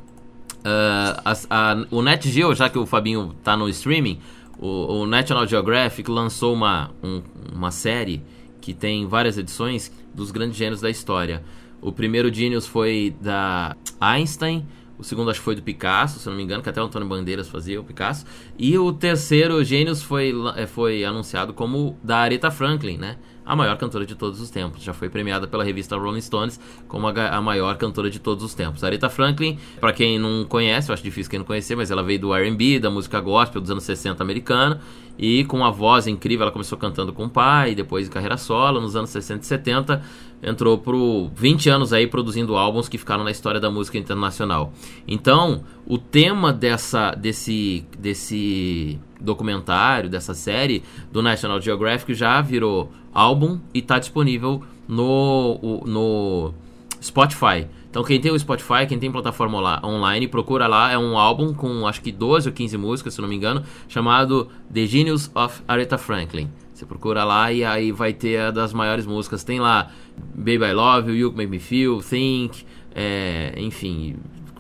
[0.65, 4.19] uh, a, a, o Net Geo, já que o Fabinho tá no streaming,
[4.65, 8.23] o, o National Geographic lançou uma, um, uma série
[8.63, 11.45] que tem várias edições dos grandes gênios da história.
[11.83, 16.35] O primeiro Genius foi da Einstein, o segundo acho que foi do Picasso, se não
[16.35, 18.25] me engano, que até o Antônio Bandeiras fazia o Picasso.
[18.59, 23.19] E o terceiro Gênios foi, eh, foi anunciado como da Aretha Franklin, né?
[23.45, 24.83] A maior cantora de todos os tempos.
[24.83, 28.83] Já foi premiada pela revista Rolling Stones como a, maior cantora de todos os tempos.
[28.83, 32.21] Aretha Franklin, para quem não conhece, eu acho difícil quem não conhecer, mas ela veio
[32.21, 34.81] do R&B, da música gospel dos anos 60 americana,
[35.19, 38.81] e com uma voz incrível, ela começou cantando com o pai, depois em carreira solo,
[38.81, 40.03] nos anos 60 e 70,
[40.43, 44.73] entrou por 20 anos aí produzindo álbuns que ficaram na história da música internacional.
[45.07, 53.61] Então, o tema dessa desse desse documentário, dessa série do National Geographic já virou álbum
[53.73, 56.55] e está disponível no, no
[57.01, 57.67] Spotify.
[57.89, 61.55] Então quem tem o Spotify, quem tem plataforma lá, online, procura lá, é um álbum
[61.55, 65.63] com acho que 12 ou 15 músicas, se não me engano, chamado The Genius of
[65.69, 66.51] Aretha Franklin.
[66.75, 69.45] Você procura lá e aí vai ter a das maiores músicas.
[69.45, 69.93] Tem lá
[70.35, 74.17] Baby I Love You, You Make Me Feel, Think, é, enfim,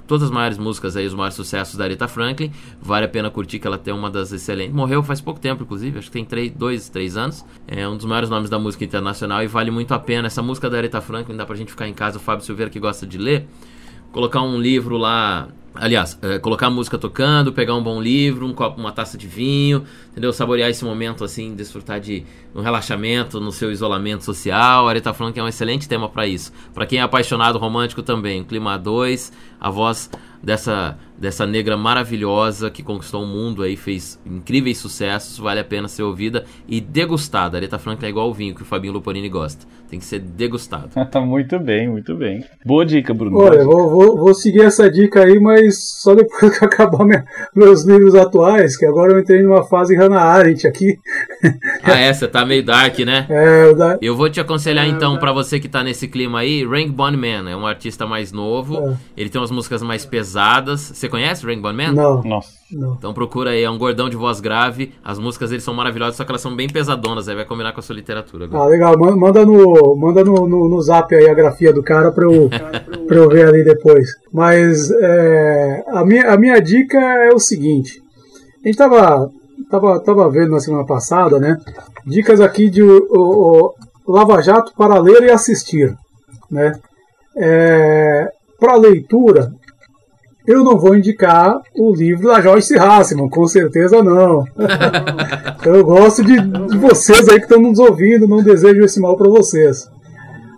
[0.06, 2.50] todas as maiores músicas aí, os maiores sucessos da Aretha Franklin.
[2.80, 4.74] Vale a pena curtir que ela tem uma das excelentes.
[4.74, 7.44] Morreu faz pouco tempo, inclusive, acho que tem três, dois, três anos.
[7.66, 10.26] É um dos maiores nomes da música internacional e vale muito a pena.
[10.26, 12.18] Essa música da Aretha Franklin dá pra gente ficar em casa.
[12.18, 13.46] O Fábio Silveira que gosta de ler,
[14.14, 18.52] colocar um livro lá Aliás, é, colocar a música tocando, pegar um bom livro, um
[18.52, 20.32] copo, uma taça de vinho, entendeu?
[20.32, 24.86] Saborear esse momento assim, desfrutar de um relaxamento no seu isolamento social.
[24.86, 26.52] A Aretha Franklin é um excelente tema para isso.
[26.72, 30.08] Para quem é apaixonado romântico também, Clima 2, a voz
[30.40, 35.88] dessa, dessa negra maravilhosa que conquistou o mundo aí, fez incríveis sucessos, vale a pena
[35.88, 37.56] ser ouvida e degustada.
[37.56, 39.66] A Aretha Franklin é igual o vinho que o Fabinho Luporini gosta.
[39.88, 40.90] Tem que ser degustado.
[41.24, 42.44] muito bem, muito bem.
[42.64, 43.38] Boa dica, Bruno.
[43.38, 47.84] Olha, vou, vou, vou, seguir essa dica aí, mas só depois que acabar minha, meus
[47.84, 50.98] livros atuais, que agora eu entrei numa fase Hannah Arendt aqui.
[51.82, 52.12] ah, é?
[52.12, 53.26] Você tá meio dark, né?
[53.28, 53.98] É, eu, da...
[54.00, 57.48] eu vou te aconselhar é, então, para você que tá nesse clima aí, Rainbow Man,
[57.48, 58.94] é um artista mais novo, é.
[59.16, 60.80] ele tem umas músicas mais pesadas pesadas.
[61.04, 61.92] Você conhece Rainbow Man?
[61.92, 62.22] Não.
[62.22, 62.54] Nossa.
[62.72, 62.94] Não.
[62.94, 64.94] Então procura aí, é um gordão de voz grave.
[65.04, 67.80] As músicas dele são maravilhosas, só que elas são bem pesadonas, aí vai combinar com
[67.80, 68.46] a sua literatura.
[68.46, 68.64] Agora.
[68.64, 68.98] Ah, legal.
[68.98, 72.48] Manda no, manda no, no, no zap aí a grafia do cara pra eu,
[73.06, 74.08] pra eu ver ali depois.
[74.32, 78.02] Mas é, a, minha, a minha dica é o seguinte.
[78.64, 79.30] A gente tava,
[79.70, 81.58] tava, tava vendo na semana passada, né?
[82.06, 83.74] Dicas aqui de o, o,
[84.06, 85.94] o Lava Jato para ler e assistir,
[86.50, 86.72] né?
[87.36, 88.26] É,
[88.58, 89.52] para leitura,
[90.46, 94.44] eu não vou indicar o livro da Joyce Hassman, com certeza não.
[95.64, 99.30] eu gosto de, de, vocês aí que estão nos ouvindo, não desejo esse mal para
[99.30, 99.88] vocês.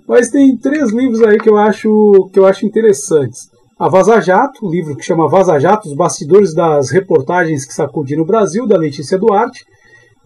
[0.09, 3.49] Mas tem três livros aí que eu acho que eu acho interessantes.
[3.79, 8.23] A Vaza Jato, um livro que chama Vaza Jato, os bastidores das reportagens que sacudiram
[8.23, 9.65] o Brasil, da Letícia Duarte.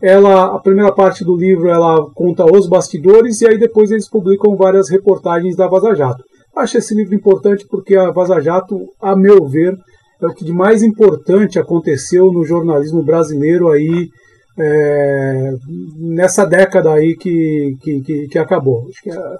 [0.01, 4.57] Ela, a primeira parte do livro ela conta os bastidores e aí depois eles publicam
[4.57, 6.25] várias reportagens da Vaza Jato.
[6.57, 9.77] Acho esse livro importante porque a Vaza Jato, a meu ver,
[10.21, 14.09] é o que de mais importante aconteceu no jornalismo brasileiro aí
[14.59, 15.55] é,
[15.97, 18.87] nessa década aí que, que, que, que acabou.
[18.89, 19.37] Acho que é,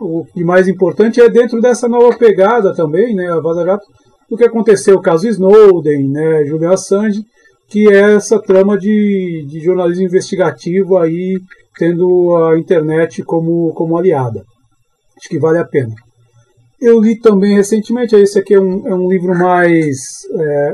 [0.00, 3.86] o que mais importante é dentro dessa nova pegada também, né, a Vaza Jato,
[4.28, 7.24] do que aconteceu o caso Snowden, né, Julian Assange,
[7.68, 11.40] que é essa trama de, de jornalismo investigativo aí
[11.78, 14.44] tendo a internet como, como aliada.
[15.16, 15.94] Acho que vale a pena.
[16.80, 19.96] Eu li também recentemente, esse aqui é um, é um livro mais
[20.34, 20.72] é,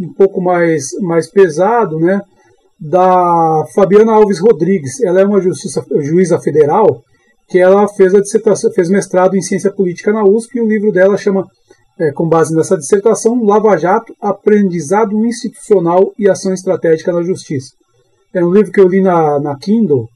[0.00, 2.20] um pouco mais, mais pesado, né?
[2.80, 5.00] Da Fabiana Alves Rodrigues.
[5.02, 7.02] Ela é uma justiça, juíza federal
[7.52, 10.90] que ela fez a dissertação, fez mestrado em ciência política na USP e o livro
[10.90, 11.46] dela chama,
[11.98, 17.72] é, com base nessa dissertação, Lava Jato, Aprendizado Institucional e Ação Estratégica na Justiça.
[18.34, 20.08] É um livro que eu li na, na Kindle.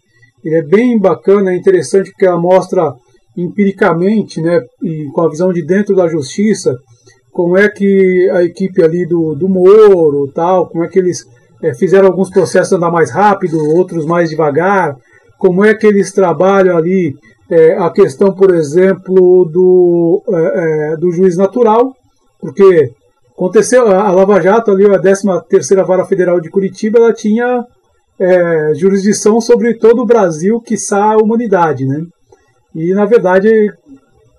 [0.43, 2.95] Ele é bem bacana, é interessante porque ela mostra
[3.37, 6.75] empiricamente, né, e com a visão de dentro da justiça,
[7.37, 11.23] como é que a equipe ali do, do Moro, tal, como é que eles
[11.63, 14.97] é, fizeram alguns processos andar mais rápido, outros mais devagar,
[15.39, 17.15] como é que eles trabalham ali
[17.51, 21.95] é, a questão, por exemplo, do, é, do juiz natural,
[22.41, 22.91] porque
[23.35, 27.65] aconteceu a Lava Jato ali, a 13 terceira Vara Federal de Curitiba, ela tinha
[28.77, 32.03] jurisdição sobre todo o Brasil, quiçá a humanidade, né?
[32.77, 33.73] E na verdade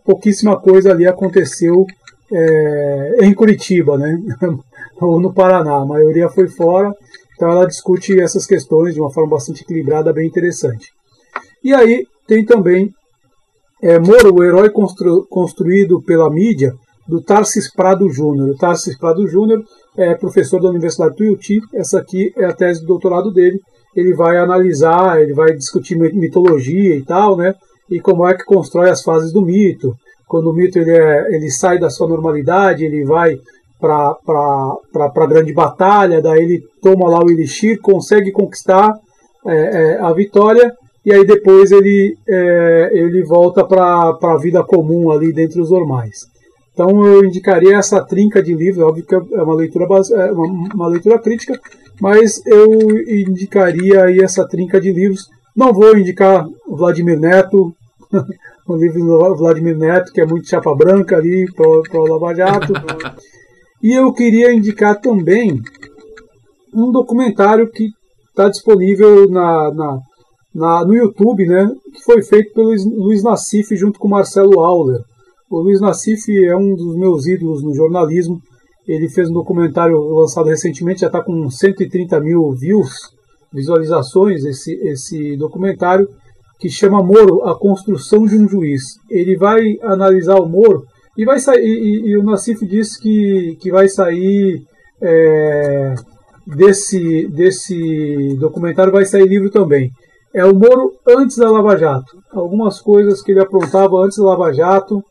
[0.06, 1.86] pouquíssima coisa ali aconteceu
[2.32, 4.18] é, em Curitiba, né?
[5.02, 5.78] ou no Paraná.
[5.78, 6.94] A maioria foi fora.
[7.36, 10.92] Então ela discute essas questões de uma forma bastante equilibrada, bem interessante.
[11.64, 12.92] E aí tem também
[13.82, 16.74] é, Moro, o herói constru, construído pela mídia,
[17.08, 18.50] do Tarsis Prado Júnior.
[18.50, 19.64] O Tarsis Prado Júnior
[19.98, 21.60] é professor da Universidade do Tuiuti.
[21.74, 23.60] Essa aqui é a tese de doutorado dele.
[23.96, 27.54] Ele vai analisar, ele vai discutir mitologia e tal, né?
[27.90, 29.96] E como é que constrói as fases do mito.
[30.28, 33.38] Quando o mito ele, é, ele sai da sua normalidade, ele vai
[33.80, 34.18] para
[34.96, 38.94] a grande batalha, daí ele toma lá o Elixir, consegue conquistar
[39.46, 40.74] é, é, a vitória,
[41.06, 46.26] e aí depois ele, é, ele volta para a vida comum ali dentre os normais.
[46.74, 50.88] Então eu indicaria essa trinca de livros, óbvio que é uma leitura, é uma, uma
[50.88, 51.60] leitura crítica,
[52.00, 52.68] mas eu
[53.08, 57.74] indicaria aí essa trinca de livros não vou indicar o Vladimir Neto,
[58.70, 62.74] o livro do Vladimir Neto, que é muito chapa branca ali para o Lava Jato.
[63.82, 65.60] e eu queria indicar também
[66.72, 67.90] um documentário que
[68.30, 70.00] está disponível na, na,
[70.54, 75.02] na, no YouTube, né, que foi feito pelo Luiz Nassif junto com Marcelo Auler.
[75.50, 78.40] O Luiz Nassif é um dos meus ídolos no jornalismo.
[78.88, 83.17] Ele fez um documentário lançado recentemente, já está com 130 mil views
[83.52, 86.08] visualizações esse, esse documentário
[86.60, 88.82] que chama Moro, a construção de um juiz.
[89.10, 90.84] Ele vai analisar o Moro
[91.18, 91.62] e vai sair.
[91.62, 94.64] E, e o Nassif disse que, que vai sair
[95.02, 95.94] é,
[96.48, 99.92] desse, desse documentário vai sair livro também.
[100.34, 102.18] É o Moro antes da Lava Jato.
[102.32, 105.02] Algumas coisas que ele aprontava antes da Lava Jato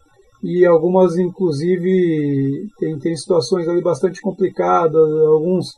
[0.42, 5.70] e algumas, inclusive, tem, tem situações ali bastante complicadas, alguns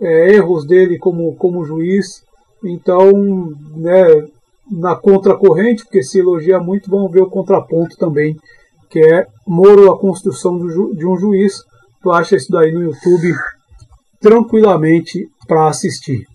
[0.00, 2.24] é, erros dele como, como juiz.
[2.64, 3.12] Então,
[3.76, 4.26] né,
[4.70, 8.36] na contracorrente, porque se elogia muito, vamos ver o contraponto também,
[8.90, 11.62] que é Moro, a construção de um juiz.
[12.02, 13.32] Tu acha isso daí no YouTube
[14.20, 16.26] tranquilamente para assistir.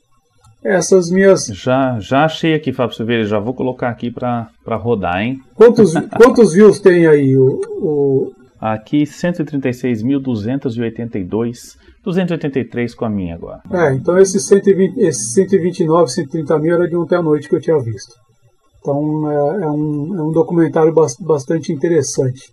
[0.63, 1.47] Essas minhas.
[1.47, 4.47] Já, já achei aqui, Fábio Silveira, já vou colocar aqui para
[4.77, 5.41] rodar, hein?
[5.55, 7.35] Quantos, quantos views tem aí?
[7.35, 8.31] O, o...
[8.59, 13.61] Aqui 136.282, 283 com a minha agora.
[13.71, 17.61] É, então esses 120, esse 129, 130 mil era de ontem à noite que eu
[17.61, 18.13] tinha visto.
[18.79, 22.51] Então é, é, um, é um documentário bastante interessante.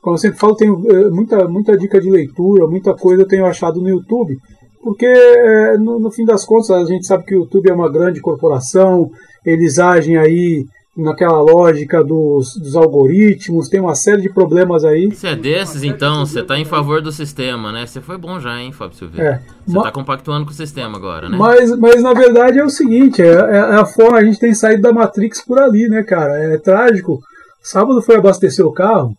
[0.00, 3.46] Como eu sempre falo, tem é, muita, muita dica de leitura, muita coisa eu tenho
[3.46, 4.36] achado no YouTube
[4.82, 7.90] porque é, no, no, fim das contas a gente sabe que o YouTube é uma
[7.90, 9.08] grande corporação,
[9.46, 10.66] eles agem aí
[10.96, 15.08] naquela lógica dos, dos algoritmos, tem uma série de problemas aí.
[15.10, 17.86] Você é desses então, você está em favor do sistema, né?
[17.86, 19.30] Você foi bom já, hein, Fábio Silveira?
[19.30, 21.36] É, você está compactuando com o sistema agora, né?
[21.36, 24.54] Mas, mas na verdade é o seguinte, é, é, é a forma a gente tem
[24.54, 26.34] saído da Matrix por ali, né, cara?
[26.52, 27.20] É trágico.
[27.62, 29.14] Sábado foi abastecer o carro,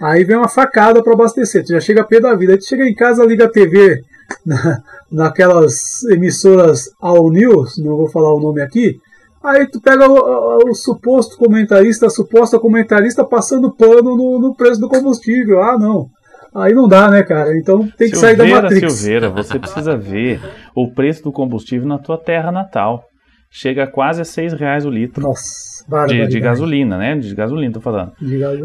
[0.00, 2.66] aí vem uma facada para abastecer, tu já chega a pé da vida, aí tu
[2.66, 4.02] chega em casa, liga a TV
[4.46, 8.98] na, naquelas emissoras All News, não vou falar o nome aqui,
[9.42, 14.80] aí tu pega o, o, suposto comentarista, a suposta comentarista passando pano no, no, preço
[14.80, 15.62] do combustível.
[15.62, 16.08] Ah, não.
[16.54, 17.56] Aí não dá, né, cara?
[17.56, 18.92] Então tem que Silveira, sair da Matrix.
[18.92, 20.40] Silveira, você precisa ver
[20.74, 23.04] o preço do combustível na tua terra natal.
[23.50, 25.22] Chega a quase a seis reais o litro.
[25.22, 27.16] Nossa, de, de gasolina, né?
[27.16, 28.12] De gasolina, tô falando.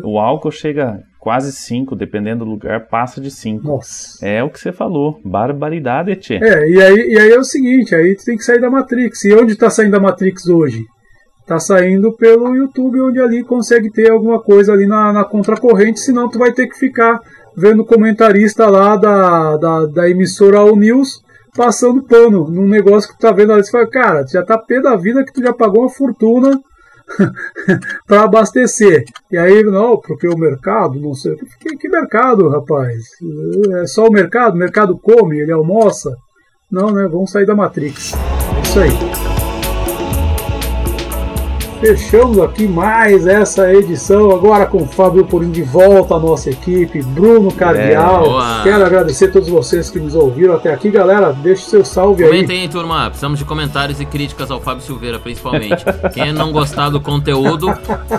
[0.03, 3.65] O álcool chega quase 5, dependendo do lugar, passa de 5.
[3.65, 4.17] Nossa.
[4.21, 6.33] É o que você falou, barbaridade, Tchê.
[6.35, 9.23] É, e aí, e aí é o seguinte, aí tu tem que sair da Matrix.
[9.23, 10.83] E onde está saindo a Matrix hoje?
[11.47, 16.29] Tá saindo pelo YouTube, onde ali consegue ter alguma coisa ali na, na contracorrente, senão
[16.29, 17.21] tu vai ter que ficar
[17.55, 21.23] vendo comentarista lá da, da, da emissora All News
[21.55, 23.63] passando pano num negócio que tu tá vendo ali.
[23.63, 26.59] Você fala, cara, tu já tá pé da vida que tu já pagou uma fortuna
[28.07, 29.03] para abastecer.
[29.31, 31.35] E aí, não, porque o mercado, não sei.
[31.59, 33.03] Que, que mercado, rapaz?
[33.81, 34.55] É só o mercado?
[34.55, 36.15] O mercado come, ele almoça?
[36.71, 37.07] Não, né?
[37.07, 38.13] Vamos sair da Matrix.
[38.13, 39.22] É isso aí.
[41.83, 47.01] Fechamos aqui mais essa edição, agora com o Fábio Purim de volta à nossa equipe,
[47.01, 48.41] Bruno Cardial.
[48.41, 51.33] É, Quero agradecer a todos vocês que nos ouviram até aqui, galera.
[51.33, 52.41] Deixe seu salve Comentem aí.
[52.45, 53.07] Comentem aí, turma.
[53.07, 55.83] Precisamos de comentários e críticas ao Fábio Silveira, principalmente.
[56.13, 57.67] Quem não gostar do conteúdo,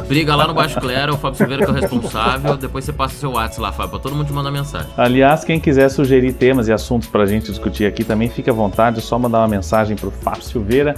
[0.06, 2.58] briga lá no Baixo Clero, o Fábio Silveira que é o responsável.
[2.58, 4.88] Depois você passa o seu WhatsApp lá, Fábio, pra todo mundo te mandar mensagem.
[4.94, 8.98] Aliás, quem quiser sugerir temas e assuntos pra gente discutir aqui também, fique à vontade,
[8.98, 10.96] é só mandar uma mensagem pro Fábio Silveira.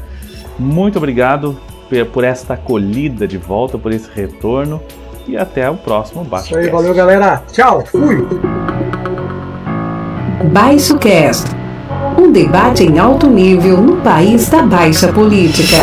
[0.58, 1.56] Muito obrigado
[2.12, 4.80] por esta acolhida de volta, por esse retorno.
[5.26, 7.42] E até o próximo Baixo Isso aí, valeu galera.
[7.50, 8.26] Tchau, fui!
[10.52, 11.56] Baixo Cast
[12.18, 15.76] um debate em alto nível no país da baixa política.